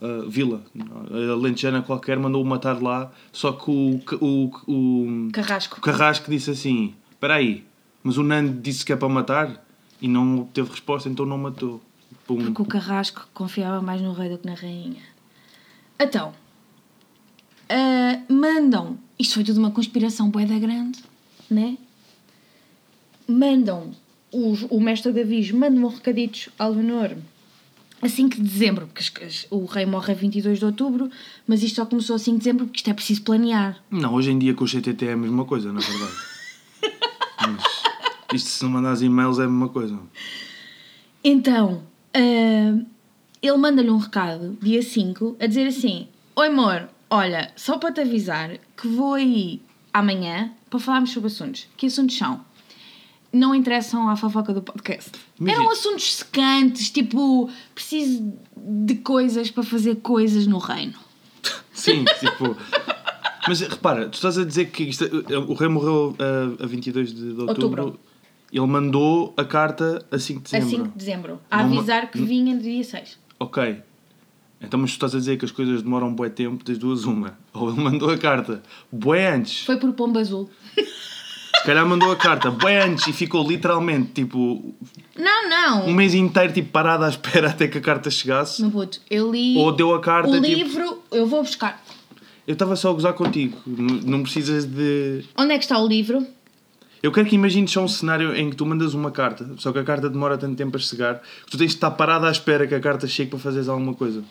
[0.01, 0.63] eh, vila,
[1.11, 5.77] a lentejana qualquer, mandou-o matar lá, só que o, o, o, Carrasco.
[5.77, 7.63] o Carrasco disse assim, espera aí,
[8.03, 9.63] mas o Nando disse que é para matar
[10.01, 11.79] e não obteve resposta, então não matou.
[12.25, 12.37] Pum.
[12.37, 15.01] Porque o Carrasco confiava mais no rei do que na rainha.
[15.99, 16.33] Então,
[17.69, 18.97] ah, mandam.
[19.17, 20.99] Isto foi tudo uma conspiração boeda grande,
[21.49, 21.77] né?
[23.27, 23.91] Mandam.
[24.31, 27.15] Os, o mestre Davis mandam recaditos a Leonor
[28.01, 31.09] a 5 de dezembro, porque o rei morre a 22 de outubro,
[31.47, 33.81] mas isto só começou a 5 de dezembro porque isto é preciso planear.
[33.89, 36.11] Não, hoje em dia com o CTT é a mesma coisa, na verdade.
[38.27, 39.97] mas isto se não mandares e-mails é a mesma coisa.
[41.23, 42.83] Então, ah,
[43.41, 48.01] ele manda-lhe um recado, dia 5, a dizer assim: Oi, amor, olha, só para te
[48.01, 49.61] avisar que vou aí
[49.93, 51.67] amanhã para falarmos sobre assuntos.
[51.77, 52.41] Que assuntos são?
[53.31, 55.11] Não interessam à fofoca do podcast.
[55.39, 60.93] Mas Eram assuntos secantes, tipo, preciso de coisas para fazer coisas no reino.
[61.73, 62.55] Sim, tipo.
[63.47, 65.05] Mas repara, tu estás a dizer que isto-
[65.49, 66.15] o rei morreu
[66.59, 67.83] a, a 22 de, de outubro.
[67.83, 67.99] Outubro.
[68.51, 70.85] Ele mandou a carta a 5 de A dezembro.
[70.85, 71.39] 5 de dezembro.
[71.49, 73.17] A Não ma- avisar que vinha no dia 6.
[73.39, 73.81] Ok.
[74.63, 77.03] Então, mas tu estás a dizer que as coisas demoram um bué tempo, das duas
[77.03, 77.37] uma.
[77.53, 79.65] Ou ele mandou a carta bué antes.
[79.65, 80.49] Foi por Pomba Azul.
[80.75, 84.73] Se calhar mandou a carta bué antes e ficou literalmente, tipo,
[85.17, 85.85] Não, não.
[85.87, 88.61] um mês inteiro, tipo, parado à espera até que a carta chegasse.
[88.61, 89.55] Meu puto, eu li.
[89.57, 91.81] Ou deu a carta, O tipo- livro, eu vou buscar.
[92.47, 93.57] Eu estava só a gozar contigo.
[93.65, 95.23] N- Não precisas de...
[95.37, 96.25] Onde é que está o livro?
[97.01, 99.79] Eu quero que imagines só um cenário em que tu mandas uma carta, só que
[99.79, 102.65] a carta demora tanto tempo a chegar, que tu tens de estar parado à espera
[102.65, 104.23] que a carta chegue para fazeres alguma coisa.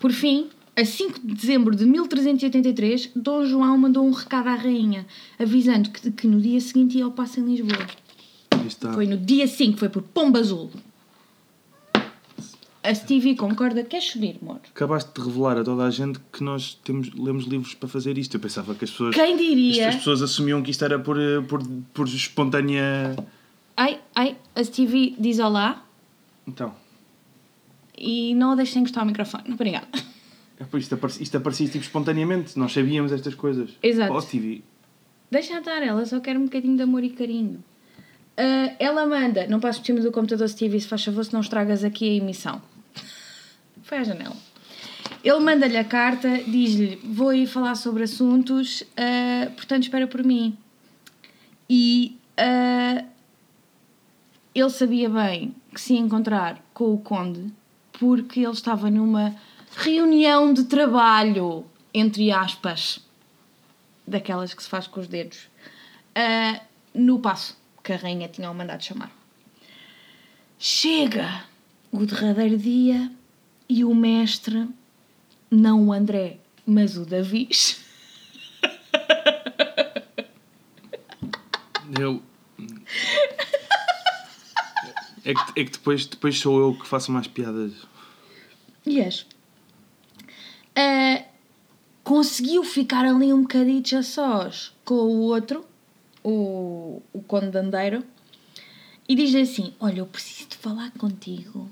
[0.00, 5.06] Por fim, a 5 de dezembro de 1383, Dom João mandou um recado à rainha,
[5.38, 7.86] avisando que, que no dia seguinte ia ao passo em Lisboa.
[8.66, 8.92] Está.
[8.92, 10.70] Foi no dia 5, foi por Pomba Azul.
[12.82, 13.82] A Stevie concorda.
[13.82, 14.60] Queres subir, amor?
[14.68, 18.36] Acabaste de revelar a toda a gente que nós temos, lemos livros para fazer isto.
[18.36, 19.88] Eu pensava que as pessoas, Quem diria?
[19.88, 21.62] as pessoas assumiam que isto era por, eh, por,
[21.94, 23.16] por espontânea.
[23.74, 25.82] Ai, ai, a Stevie diz olá
[26.46, 26.74] Então,
[27.96, 29.52] e não a deixem encostar ao microfone.
[29.52, 29.88] Obrigada.
[29.94, 32.58] é isto, aparecia, isto aparecia tipo espontaneamente.
[32.58, 33.70] Nós sabíamos estas coisas.
[33.82, 34.12] Exato.
[34.12, 34.62] Oh, TV.
[35.30, 37.62] Deixa estar, ela só quer um bocadinho de amor e carinho.
[38.36, 41.40] Ah, ela manda, não passes por cima do computador Stevie, se faz favor, se não
[41.40, 42.60] estragas aqui a emissão.
[43.82, 44.36] Foi à janela.
[45.22, 50.56] Ele manda-lhe a carta, diz-lhe: Vou ir falar sobre assuntos, ah, portanto espera por mim.
[51.68, 53.04] E ah,
[54.54, 57.52] ele sabia bem que se encontrar com o Conde
[57.98, 59.34] porque ele estava numa
[59.76, 63.00] reunião de trabalho, entre aspas
[64.06, 65.48] daquelas que se faz com os dedos,
[66.14, 66.60] ah,
[66.94, 69.10] no passo que a rainha tinha o mandado chamar.
[70.58, 71.44] Chega
[71.90, 73.10] o derradeiro dia
[73.68, 74.68] e o mestre,
[75.50, 77.84] não o André, mas o Davis,
[82.00, 82.22] Eu.
[85.24, 87.72] É que, é que depois, depois sou eu que faço mais piadas.
[88.86, 89.26] yes,
[90.76, 91.24] ah,
[92.02, 95.64] conseguiu ficar ali um bocadinho a sós com o outro,
[96.22, 98.04] o, o Conde de Andeiro,
[99.08, 101.70] e diz-lhe assim: Olha, eu preciso de falar contigo.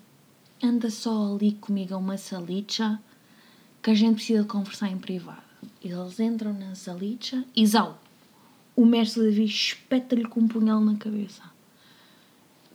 [0.63, 3.01] Anda só ali comigo a uma salicha
[3.83, 5.43] que a gente precisa conversar em privado.
[5.83, 8.01] Eles entram na salicha e zau!
[8.77, 11.43] O mestre Davi espeta-lhe com um punhal na cabeça.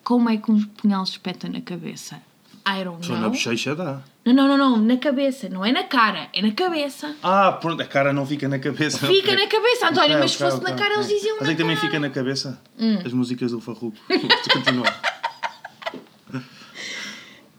[0.07, 2.21] Como é que um punhal se espeta na cabeça?
[2.65, 3.29] I don't Só na know.
[3.31, 4.01] bochecha dá.
[4.23, 5.49] Não, não, não, não, na cabeça.
[5.49, 7.13] Não é na cara, é na cabeça.
[7.21, 9.05] Ah, pronto, a cara não fica na cabeça.
[9.05, 11.49] Fica na cabeça, António, Ok, mas se fosse ok, na cara eles diziam Mas na
[11.51, 11.85] aí também cara.
[11.85, 11.91] Hum.
[11.91, 12.61] fica na cabeça
[13.05, 13.97] as músicas do Farruco.
[14.53, 14.87] Continua.
[16.33, 16.39] Uh,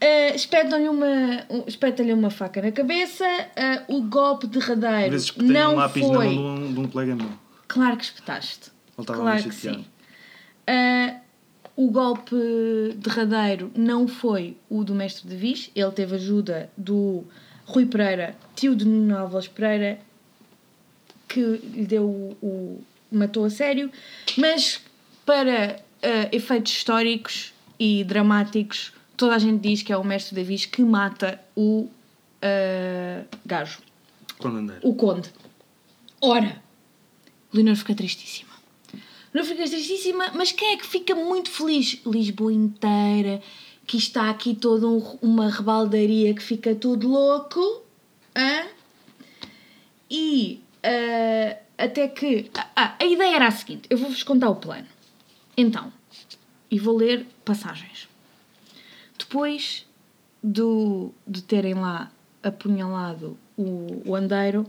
[0.34, 5.74] espetam-lhe uma, um- espetam-lhe uma faca na cabeça, uh, o golpe derradeiro vezes que não
[5.74, 6.34] um lápis na foi...
[6.34, 7.30] mão de um, de um colega meu.
[7.66, 8.70] Claro que espetaste.
[8.96, 9.84] Ele estava Claro que sim.
[10.66, 11.27] Uh,
[11.80, 12.34] o golpe
[12.96, 17.22] derradeiro não foi o do mestre de Viz, ele teve ajuda do
[17.64, 20.00] Rui Pereira, tio de Nuno Álvares Pereira,
[21.28, 23.92] que lhe deu o, o- matou a sério,
[24.36, 24.80] mas
[25.24, 30.42] para uh, efeitos históricos e dramáticos, toda a gente diz que é o mestre de
[30.42, 31.82] Viz que mata o
[32.42, 33.78] uh, gajo
[34.44, 34.80] andar.
[34.82, 35.30] o conde.
[36.20, 36.60] Ora,
[37.52, 38.47] Leonor fica tristíssima.
[39.32, 42.00] Leonor fica tristíssima, mas quem é que fica muito feliz?
[42.06, 43.42] Lisboa inteira,
[43.86, 47.82] que está aqui toda um- uma rebaldaria que fica tudo louco.
[48.36, 48.66] hã?
[50.10, 52.50] E ah, até que.
[52.74, 54.86] Ah, a ideia era a seguinte: eu vou-vos contar o plano.
[55.56, 55.92] Então,
[56.70, 58.08] e vou ler passagens.
[59.18, 59.84] Depois
[60.42, 62.10] do, de terem lá
[62.42, 64.64] apunhalado o, o andeiro,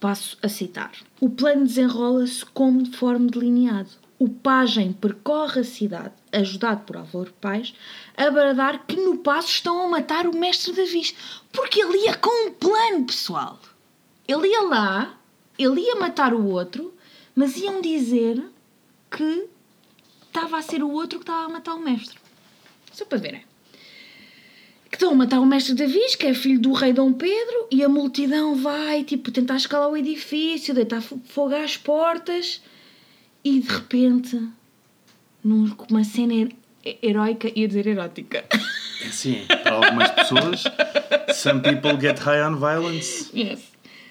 [0.00, 0.92] passo a citar.
[1.20, 3.90] O plano desenrola-se como de forma delineado.
[4.18, 7.74] O pajem percorre a cidade, ajudado por Álvaro Pais,
[8.16, 11.14] a bradar que no passo estão a matar o mestre Davis.
[11.52, 13.58] Porque ele ia com um plano, pessoal.
[14.26, 15.18] Ele ia lá,
[15.58, 16.92] ele ia matar o outro,
[17.34, 18.42] mas iam dizer
[19.10, 19.48] que
[20.26, 22.18] estava a ser o outro que estava a matar o mestre.
[22.92, 23.49] Só para verem.
[24.90, 27.82] Que estão a matar o mestre Davis, que é filho do rei Dom Pedro, e
[27.84, 32.60] a multidão vai, tipo, tentar escalar o edifício, deitar fo- fogo às portas,
[33.44, 34.40] e de repente,
[35.44, 36.52] num- uma cena her-
[37.02, 38.44] heroica, ia dizer erótica.
[39.02, 40.64] É assim, para algumas pessoas,
[41.34, 43.30] some people get high on violence.
[43.34, 43.60] Yes.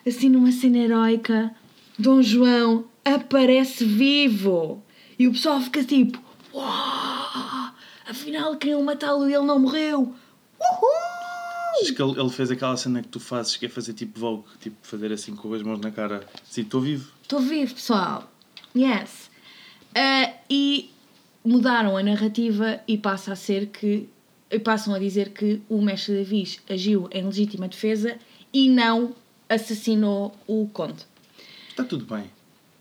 [0.08, 1.54] Assim, numa cena heroica,
[1.98, 4.82] Dom João aparece vivo.
[5.20, 6.20] E o pessoal fica tipo:
[6.54, 7.74] Uau!
[8.10, 10.16] Afinal, queriam matá-lo e ele não morreu.
[10.60, 11.82] Uhul!
[11.82, 14.44] Acho que ele, ele fez aquela cena que tu fazes, que é fazer tipo Vogue,
[14.60, 16.28] tipo fazer assim com as mãos na cara.
[16.44, 17.12] Sim, estou vivo.
[17.22, 18.30] Estou vivo, pessoal.
[18.76, 19.30] Yes.
[19.96, 20.92] Ah, e
[21.44, 24.10] mudaram a narrativa e passa a ser que.
[24.52, 28.18] e passam a dizer que o mestre Davis agiu em legítima defesa
[28.54, 29.16] e não
[29.48, 31.06] assassinou o conde.
[31.70, 32.30] Está tudo bem.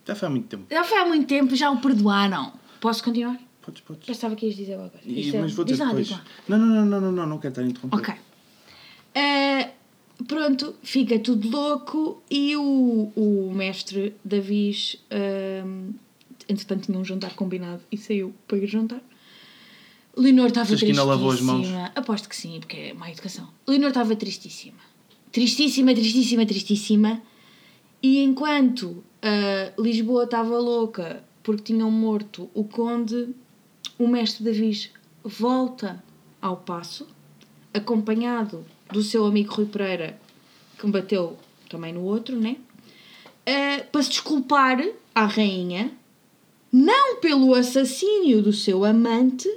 [0.06, 0.66] Já foi há muito tempo.
[0.70, 2.52] Já foi há muito tempo, já o perdoaram.
[2.80, 3.38] Posso continuar?
[3.68, 4.06] Podes, podes.
[4.06, 5.06] Pensava que ias dizer alguma coisa.
[5.06, 6.10] E- é- mas vou diz dizer depois.
[6.48, 7.96] Não, não, não, não, não, não, não quero estar a interromper.
[7.98, 8.14] Ok.
[9.14, 9.70] Eh,
[10.26, 14.96] pronto, fica tudo louco e o, o mestre Davis,
[15.66, 15.92] um,
[16.48, 19.02] entretanto, tinha um jantar combinado e saiu para ir jantar.
[20.16, 21.58] Leonor estava ainda lavou as mãos?
[21.58, 21.92] tristíssima.
[21.94, 23.48] Aposto que sim, porque é má educação.
[23.66, 24.78] Leonor estava tristíssima.
[25.30, 27.22] Tristíssima, tristíssima, tristíssima.
[28.02, 33.28] E enquanto ah, Lisboa estava louca porque tinham morto o conde,
[33.98, 34.90] o mestre Davis
[35.24, 36.02] volta
[36.40, 37.06] ao passo,
[37.74, 40.18] acompanhado do seu amigo Rui Pereira,
[40.78, 41.36] que bateu
[41.68, 42.56] também no outro, né?
[43.46, 44.78] Ah, para se desculpar
[45.14, 45.92] à rainha,
[46.70, 49.48] não pelo assassínio do seu amante,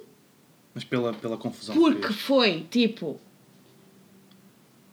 [0.73, 1.75] Mas pela, pela confusão.
[1.75, 3.19] que porque foi tipo.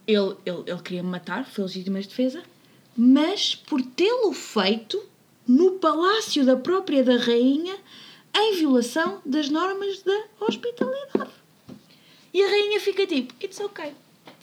[0.07, 2.43] Ele, ele, ele queria me matar, foi legítima defesa,
[2.97, 5.01] mas por tê-lo feito
[5.47, 7.77] no palácio da própria da rainha
[8.35, 11.31] em violação das normas da hospitalidade.
[12.33, 13.93] E a rainha fica tipo, it's okay.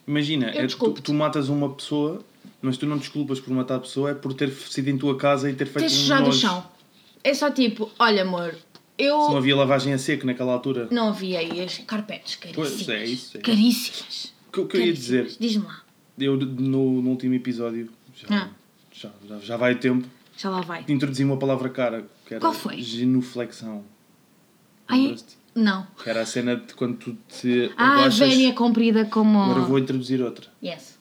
[0.08, 2.24] Imagina, é, tu, tu matas uma pessoa,
[2.62, 5.50] mas tu não desculpas por matar a pessoa, é por ter sido em tua casa
[5.50, 6.66] e ter feito Tens um sujado o chão.
[7.24, 8.56] É só tipo, olha amor,
[8.98, 9.22] eu.
[9.24, 10.88] Se não havia lavagem a seco naquela altura.
[10.92, 12.74] Não havia aí as carpetes caríssimas.
[12.74, 13.42] Pois, é isso, é.
[13.42, 14.34] Caríssimas.
[14.48, 15.82] O que, o que eu ia dizer, Diz-me lá.
[16.20, 18.50] eu no, no último episódio, já, Ah.
[18.92, 20.86] já, já, já vai tempo, Já lá vai.
[20.88, 22.82] introduzi uma palavra cara, que era Qual foi?
[22.82, 23.84] genuflexão.
[24.88, 25.16] Ai,
[25.54, 25.88] não.
[26.04, 29.40] Que era a cena de quando tu te Ah, a vénia comprida como.
[29.40, 30.48] Agora vou introduzir outra.
[30.64, 30.96] Yes.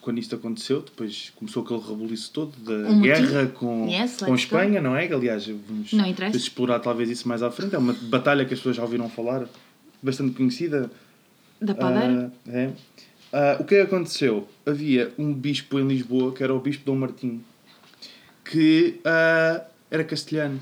[0.00, 4.80] Quando isto aconteceu, depois começou aquele rebuliço todo da Um guerra com, Yes, com Espanha,
[4.80, 5.06] não é?
[5.06, 6.36] Aliás, vamos Não interessa.
[6.36, 7.74] explorar talvez isso mais à frente.
[7.74, 9.46] É uma batalha que as pessoas já ouviram falar,
[10.02, 10.90] bastante conhecida.
[11.60, 12.32] Da padeira?
[12.48, 12.72] Ah, é.
[13.32, 14.48] Ah, o que é que aconteceu?
[14.66, 17.40] Havia um bispo em Lisboa, que era o bispo Dom Martim,
[18.44, 19.62] que ah,
[19.92, 20.58] era castelhano.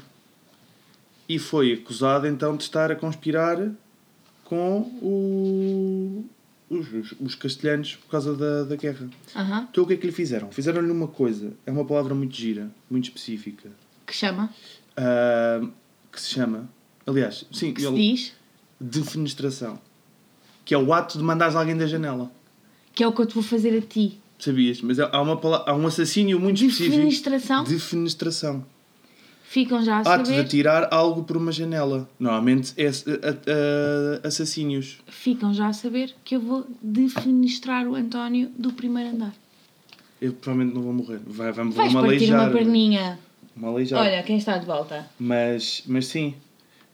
[1.29, 3.71] E foi acusado então de estar a conspirar
[4.45, 6.25] com o-
[6.69, 9.09] os, os- os castelhanos por causa da, da guerra.
[9.37, 9.69] Aham.
[9.71, 10.51] Então o que é que lhe fizeram?
[10.51, 13.71] Fizeram-lhe uma coisa, é uma palavra muito gira, muito específica,
[14.07, 14.51] Que chama?
[14.97, 15.61] ah,
[16.13, 16.69] que se chama,
[17.07, 18.33] aliás, sim, Que se diz?
[18.81, 19.79] defenestração.
[20.65, 22.31] que é o ato de mandares alguém da janela.
[22.95, 24.19] Que é o que eu te vou fazer a ti.
[24.39, 24.81] Sabias?
[24.83, 25.35] Mas há, uma,
[25.67, 26.97] há um assassínio muito específico.
[26.97, 27.65] Defenestração.
[27.65, 28.65] Defenestração.
[29.53, 30.41] Ficam já a Ato de saber.
[30.43, 32.09] atirar algo por uma janela.
[32.21, 34.99] Normalmente é a- a- a- assassínios.
[35.09, 39.35] Ficam já a saber que eu vou defenestrar o António do primeiro andar.
[40.23, 41.19] Eu provavelmente não vou morrer.
[41.27, 43.19] Vai, vai, Vais vou-me partir uma perninha.
[43.57, 44.01] Me aleijar.
[44.01, 45.05] Olha, quem está de volta?
[45.19, 46.35] Mas, mas sim.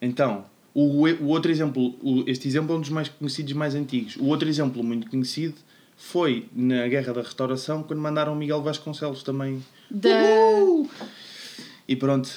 [0.01, 4.17] Então, o, o outro exemplo, o- este exemplo é um dos mais conhecidos mais antigos.
[4.17, 5.57] O outro exemplo muito conhecido
[5.95, 9.63] foi na Guerra da Restauração, quando mandaram Miguel Vasconcelos também.
[9.91, 10.09] Da.
[10.63, 10.89] Uhul!
[11.89, 12.29] E pronto,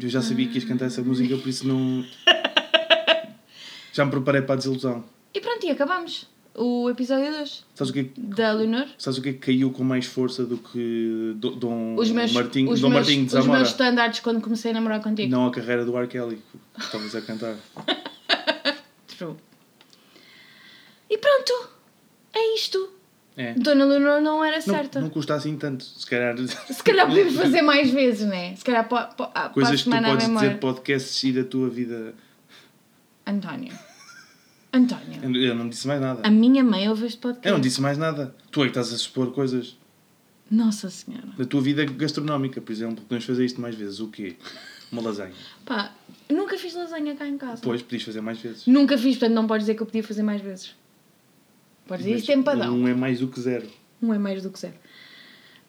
[0.00, 2.04] eu já sabia que ias cantar essa música, por isso não.
[3.92, 5.04] Já me preparei para a desilusão.
[5.32, 6.28] E pronto, e acabamos.
[6.56, 8.86] O episódio 2 Sabes o que, é que- da Leonor.
[8.98, 12.32] sabes o que é que caiu com mais força do que Do- Dom, Os meus,
[12.32, 13.58] Martinho, os Dom meus, Martinho de os Zamora?
[13.60, 15.28] meus standards quando comecei a namorar contigo.
[15.30, 16.06] Não a carreira do R.
[16.08, 16.40] Kelly,
[16.76, 17.56] que estavas a cantar.
[19.18, 19.34] True.
[21.10, 21.68] E pronto.
[22.32, 22.88] É isto.
[23.36, 23.52] É.
[23.54, 25.00] Dona Leonor não era Não, certa.
[25.00, 25.82] não custa assim tanto.
[25.84, 26.36] Se calhar.
[26.38, 28.54] Se calhar podemos fazer mais vezes, né?
[28.54, 32.14] Se calhar para, para a Coisas que tu podes dizer podcasts e da tua vida.
[33.26, 33.72] António.
[34.72, 35.36] António.
[35.36, 36.20] Eu não disse mais nada.
[36.24, 37.46] A minha mãe ouve este podcast.
[37.48, 38.34] Eu não disse mais nada.
[38.50, 39.76] Tu é que estás a supor coisas
[40.50, 41.26] Nossa Senhora.
[41.38, 43.02] da tua vida gastronómica, por exemplo.
[43.04, 43.98] Podemos fazer isto mais vezes.
[44.00, 44.36] O quê?
[44.92, 45.32] Uma lasanha.
[45.64, 45.90] Pá,
[46.30, 47.56] nunca fiz lasanha cá em casa.
[47.56, 48.66] Depois podias fazer mais vezes.
[48.66, 50.74] Nunca fiz, portanto não podes dizer que eu podia fazer mais vezes.
[51.86, 52.74] Podes dizer isto é empadão.
[52.74, 53.68] Um é mais do que zero.
[54.02, 54.74] Um é mais do que zero.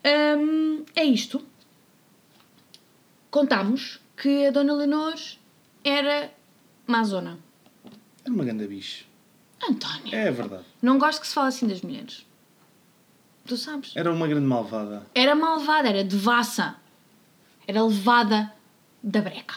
[0.05, 1.41] Hum, é isto.
[3.29, 5.15] Contámos que a Dona Leonor
[5.83, 6.31] era
[6.87, 7.37] mazona.
[8.23, 9.05] É uma grande bicho.
[9.67, 10.63] António, É verdade.
[10.81, 12.25] não gosto que se fale assim das mulheres.
[13.45, 13.95] Tu sabes.
[13.95, 15.05] Era uma grande malvada.
[15.13, 16.75] Era malvada, era devassa.
[17.67, 18.51] Era levada
[19.03, 19.55] da breca.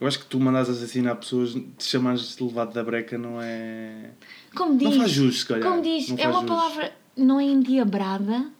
[0.00, 4.10] Eu acho que tu mandas assassinar pessoas, te chamares de levado da breca não é.
[4.56, 5.68] Como diz, Não faz jus, se calhar.
[5.68, 6.48] Como diz, é uma jus.
[6.48, 8.50] palavra, não é endiabrada,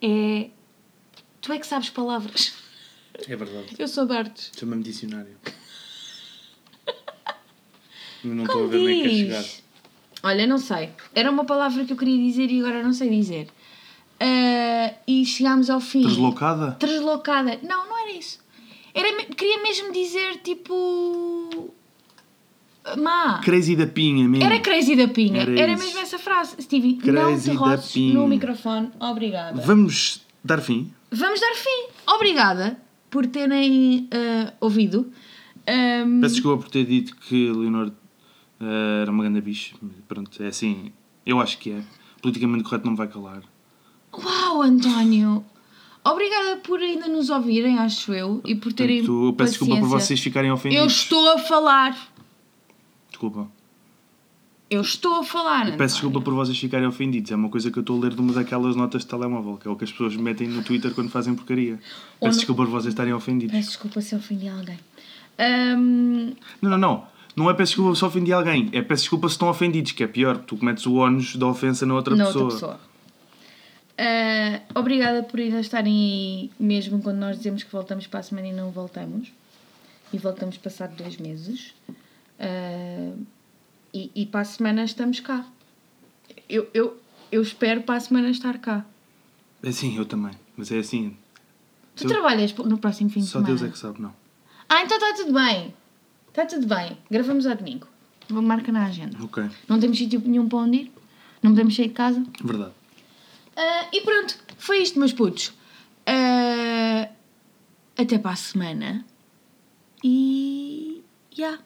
[0.00, 0.48] é.
[1.42, 2.54] Tu é que sabes palavras.
[3.28, 3.76] É verdade.
[3.78, 4.50] Eu sou de artes.
[4.58, 5.36] Chama-me dicionário.
[8.24, 9.44] não estou a ver nem quer chegar.
[10.22, 10.90] Olha, não sei.
[11.14, 13.48] Era uma palavra que eu queria dizer e agora não sei dizer.
[14.18, 16.02] Ah, e chegámos ao fim.
[16.02, 16.76] Deslocada?
[16.80, 17.58] Deslocada.
[17.62, 17.95] Não, não
[18.96, 21.70] era queria mesmo dizer tipo.
[22.96, 23.40] Má.
[23.44, 24.46] Crazy da pinha mesmo.
[24.46, 25.42] Era crazy da pinha.
[25.42, 26.56] Era Era, mesmo essa frase.
[26.62, 28.14] Stevie, não Crazy te da roces pinha.
[28.14, 28.90] no microfone.
[29.00, 29.60] Obrigada.
[29.60, 30.92] Vamos dar fim?
[31.10, 31.88] Vamos dar fim.
[32.14, 32.80] Obrigada
[33.10, 35.10] por terem ah, ouvido.
[35.66, 37.90] Ahm, Peço desculpa por ter dito que Leonor
[38.60, 39.74] eh, era uma grande bicho.
[40.06, 40.92] Pronto, é assim.
[41.24, 41.82] Eu acho que é.
[42.22, 43.42] Politicamente correto não me vai calar.
[44.12, 45.44] Uau, António!
[46.10, 48.98] Obrigada por ainda nos ouvirem, acho eu, e por terem.
[49.04, 50.06] Portanto, eu peço desculpa por paciência.
[50.06, 50.92] vocês ficarem Eu ofendidos.
[50.92, 51.96] estou a falar.
[53.10, 53.48] Desculpa.
[54.68, 55.68] Eu estou a falar.
[55.68, 57.30] Eu peço desculpa por vocês ficarem ofendidos.
[57.30, 59.68] É uma coisa que eu estou a ler de uma daquelas notas de telemóvel, que
[59.68, 61.78] é o que as pessoas metem no Twitter quando fazem porcaria.
[62.20, 63.54] Peço desculpa por vocês estarem ofendidos.
[63.54, 64.78] Peço desculpa se ofendi alguém.
[65.38, 67.04] Ahm, Não, não, não.
[67.36, 68.68] Não é peço desculpa se ofendi alguém.
[68.72, 70.38] É peço desculpa se estão ofendidos, que é pior.
[70.38, 72.44] Tu cometes o ónus da ofensa na outra na pessoa.
[72.44, 72.80] outra pessoa.
[73.98, 78.48] Ah, obrigada por ainda estarem aí, mesmo quando nós dizemos que voltamos para a semana
[78.48, 79.32] e não voltamos.
[80.12, 81.74] E voltamos passado dois meses.
[82.38, 83.12] Ah,
[83.94, 85.46] e, e para a semana estamos cá.
[86.48, 86.96] Eu, eu,
[87.32, 88.84] eu espero para a semana estar cá.
[89.62, 90.32] É sim, eu também.
[90.56, 91.16] Mas é assim.
[91.94, 93.48] Tu Eu- trabalhas no próximo fim de Só semana?
[93.48, 94.12] Deus é que sabe, não.
[94.68, 95.74] Ah, então está tudo bem.
[96.28, 96.98] Está tudo bem.
[97.10, 97.86] Gravamos ao domingo.
[98.28, 99.16] Vou marcar na agenda.
[99.24, 99.48] Ok.
[99.66, 100.92] Não temos sítio nenhum para onde ir.
[101.42, 102.22] Não podemos sair de casa.
[102.44, 102.72] Verdade.
[103.56, 105.52] Ah, e pronto, foi isto, meus putos.
[106.06, 107.08] Ah,
[107.96, 109.04] até para a semana.
[110.04, 111.02] E.
[111.30, 111.58] Já.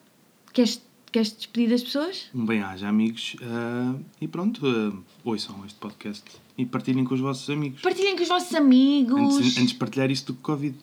[0.53, 0.81] Queres,
[1.11, 2.29] queres despedir das pessoas?
[2.33, 3.35] Um bem-aja, amigos.
[3.41, 6.23] ah, e pronto, ah, ouçam este podcast
[6.57, 7.81] e partilhem com os vossos amigos.
[7.81, 9.35] Partilhem com os vossos amigos.
[9.37, 10.75] Antes, antes de partilhar isto do Covid.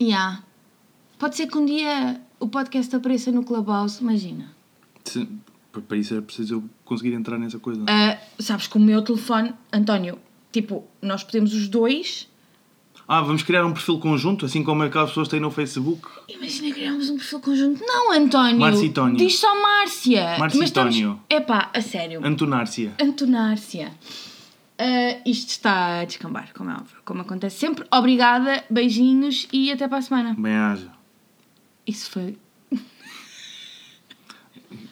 [0.00, 0.42] Já.
[1.18, 4.52] Pode ser que um dia o podcast apareça no Clubhouse, imagina.
[5.04, 5.28] Se-
[5.80, 7.84] para isso era preciso eu conseguir entrar nessa coisa.
[7.88, 10.18] Ah, sabes que o meu telefone, António,
[10.50, 12.28] tipo, nós podemos os dois.
[13.08, 16.08] Ah, vamos criar um perfil conjunto, assim como aquelas pessoas têm no Facebook.
[16.28, 17.84] Imagina criarmos um perfil conjunto.
[17.84, 18.60] Não, António.
[18.60, 19.16] Marcitónio.
[19.16, 20.38] Diz só Márcia.
[20.38, 21.20] Marcitónio.
[21.28, 22.20] É pá, a sério.
[22.24, 22.94] Antonárcia.
[23.00, 23.92] Antonárcia.
[24.78, 27.84] Ah, isto está a descambar, como é óbvio, como acontece sempre.
[27.92, 30.34] Obrigada, beijinhos e até para a semana.
[30.38, 30.90] Bem-aja.
[31.86, 32.36] Isso foi.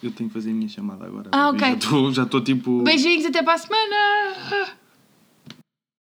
[0.01, 1.29] Eu tenho que fazer a minha chamada agora.
[1.31, 1.77] Ah, ok.
[2.13, 2.81] Já estou tipo.
[2.83, 4.80] Beijinhos, até para a semana!